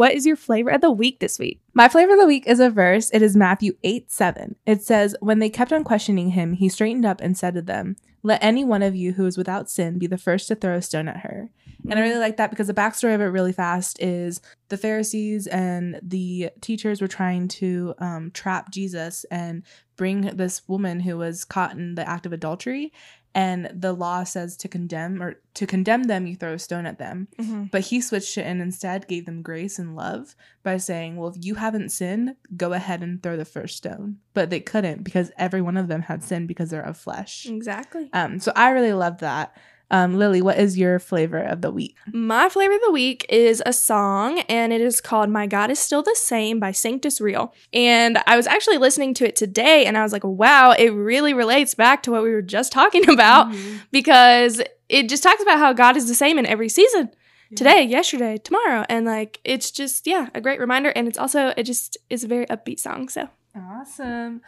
What 0.00 0.14
is 0.14 0.24
your 0.24 0.34
flavor 0.34 0.70
of 0.70 0.80
the 0.80 0.90
week 0.90 1.20
this 1.20 1.38
week? 1.38 1.60
My 1.74 1.86
flavor 1.86 2.14
of 2.14 2.18
the 2.18 2.26
week 2.26 2.46
is 2.46 2.58
a 2.58 2.70
verse. 2.70 3.10
It 3.12 3.20
is 3.20 3.36
Matthew 3.36 3.74
8 3.84 4.10
7. 4.10 4.56
It 4.64 4.82
says, 4.82 5.14
When 5.20 5.40
they 5.40 5.50
kept 5.50 5.74
on 5.74 5.84
questioning 5.84 6.30
him, 6.30 6.54
he 6.54 6.70
straightened 6.70 7.04
up 7.04 7.20
and 7.20 7.36
said 7.36 7.52
to 7.52 7.60
them, 7.60 7.96
Let 8.22 8.42
any 8.42 8.64
one 8.64 8.82
of 8.82 8.96
you 8.96 9.12
who 9.12 9.26
is 9.26 9.36
without 9.36 9.68
sin 9.68 9.98
be 9.98 10.06
the 10.06 10.16
first 10.16 10.48
to 10.48 10.54
throw 10.54 10.76
a 10.76 10.80
stone 10.80 11.06
at 11.06 11.18
her. 11.18 11.50
And 11.90 11.98
I 11.98 12.02
really 12.02 12.18
like 12.18 12.38
that 12.38 12.48
because 12.48 12.68
the 12.68 12.72
backstory 12.72 13.14
of 13.14 13.20
it 13.20 13.24
really 13.24 13.52
fast 13.52 14.00
is 14.00 14.40
the 14.70 14.78
Pharisees 14.78 15.46
and 15.46 16.00
the 16.02 16.48
teachers 16.62 17.02
were 17.02 17.08
trying 17.08 17.48
to 17.48 17.94
um, 17.98 18.30
trap 18.32 18.70
Jesus 18.70 19.26
and 19.30 19.62
bring 19.96 20.22
this 20.22 20.66
woman 20.66 21.00
who 21.00 21.18
was 21.18 21.44
caught 21.44 21.72
in 21.72 21.94
the 21.94 22.08
act 22.08 22.24
of 22.24 22.32
adultery. 22.32 22.90
And 23.34 23.70
the 23.72 23.92
law 23.92 24.24
says 24.24 24.56
to 24.58 24.68
condemn 24.68 25.22
or 25.22 25.36
to 25.54 25.66
condemn 25.66 26.04
them, 26.04 26.26
you 26.26 26.34
throw 26.34 26.54
a 26.54 26.58
stone 26.58 26.84
at 26.84 26.98
them. 26.98 27.28
Mm-hmm. 27.38 27.64
But 27.64 27.82
he 27.82 28.00
switched 28.00 28.36
it 28.36 28.42
and 28.42 28.60
instead 28.60 29.06
gave 29.06 29.26
them 29.26 29.42
grace 29.42 29.78
and 29.78 29.94
love 29.94 30.34
by 30.62 30.78
saying, 30.78 31.16
Well, 31.16 31.30
if 31.30 31.36
you 31.38 31.54
haven't 31.54 31.90
sinned, 31.90 32.34
go 32.56 32.72
ahead 32.72 33.02
and 33.02 33.22
throw 33.22 33.36
the 33.36 33.44
first 33.44 33.76
stone. 33.76 34.18
But 34.34 34.50
they 34.50 34.60
couldn't 34.60 35.04
because 35.04 35.30
every 35.38 35.62
one 35.62 35.76
of 35.76 35.86
them 35.86 36.02
had 36.02 36.24
sinned 36.24 36.48
because 36.48 36.70
they're 36.70 36.82
of 36.82 36.96
flesh. 36.96 37.46
Exactly. 37.46 38.10
Um, 38.12 38.40
so 38.40 38.52
I 38.56 38.70
really 38.70 38.92
love 38.92 39.18
that. 39.18 39.56
Um, 39.90 40.16
Lily, 40.16 40.40
what 40.40 40.58
is 40.58 40.78
your 40.78 40.98
flavor 40.98 41.40
of 41.42 41.62
the 41.62 41.70
week? 41.70 41.96
My 42.12 42.48
flavor 42.48 42.74
of 42.74 42.80
the 42.84 42.92
week 42.92 43.26
is 43.28 43.62
a 43.66 43.72
song, 43.72 44.40
and 44.48 44.72
it 44.72 44.80
is 44.80 45.00
called 45.00 45.30
My 45.30 45.46
God 45.46 45.70
is 45.70 45.78
Still 45.80 46.02
the 46.02 46.14
Same 46.16 46.60
by 46.60 46.70
Sanctus 46.72 47.20
Real. 47.20 47.52
And 47.72 48.18
I 48.26 48.36
was 48.36 48.46
actually 48.46 48.78
listening 48.78 49.14
to 49.14 49.26
it 49.26 49.34
today, 49.36 49.86
and 49.86 49.98
I 49.98 50.02
was 50.02 50.12
like, 50.12 50.22
wow, 50.24 50.72
it 50.72 50.90
really 50.90 51.34
relates 51.34 51.74
back 51.74 52.02
to 52.04 52.10
what 52.12 52.22
we 52.22 52.30
were 52.30 52.42
just 52.42 52.72
talking 52.72 53.08
about 53.10 53.48
Mm-hmm. 53.50 53.76
because 53.90 54.60
it 54.88 55.08
just 55.08 55.22
talks 55.22 55.42
about 55.42 55.58
how 55.58 55.72
God 55.72 55.96
is 55.96 56.06
the 56.08 56.14
same 56.14 56.38
in 56.38 56.46
every 56.46 56.68
season 56.68 57.10
today, 57.56 57.82
yesterday, 57.82 58.38
tomorrow. 58.38 58.84
And 58.88 59.06
like, 59.06 59.40
it's 59.44 59.70
just, 59.72 60.06
yeah, 60.06 60.28
a 60.34 60.40
great 60.40 60.60
reminder. 60.60 60.90
And 60.90 61.08
it's 61.08 61.18
also, 61.18 61.52
it 61.56 61.64
just 61.64 61.96
is 62.08 62.22
a 62.22 62.28
very 62.28 62.46
upbeat 62.46 62.78
song. 62.78 63.08
So 63.08 63.28
Awesome. 63.56 64.40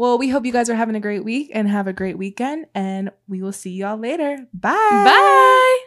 Well, 0.00 0.16
we 0.16 0.30
hope 0.30 0.46
you 0.46 0.52
guys 0.52 0.70
are 0.70 0.74
having 0.74 0.94
a 0.94 1.00
great 1.00 1.24
week 1.24 1.50
and 1.52 1.68
have 1.68 1.86
a 1.86 1.92
great 1.92 2.16
weekend. 2.16 2.64
And 2.74 3.10
we 3.28 3.42
will 3.42 3.52
see 3.52 3.72
y'all 3.72 3.98
later. 3.98 4.46
Bye. 4.54 4.70
bye. 5.04 5.84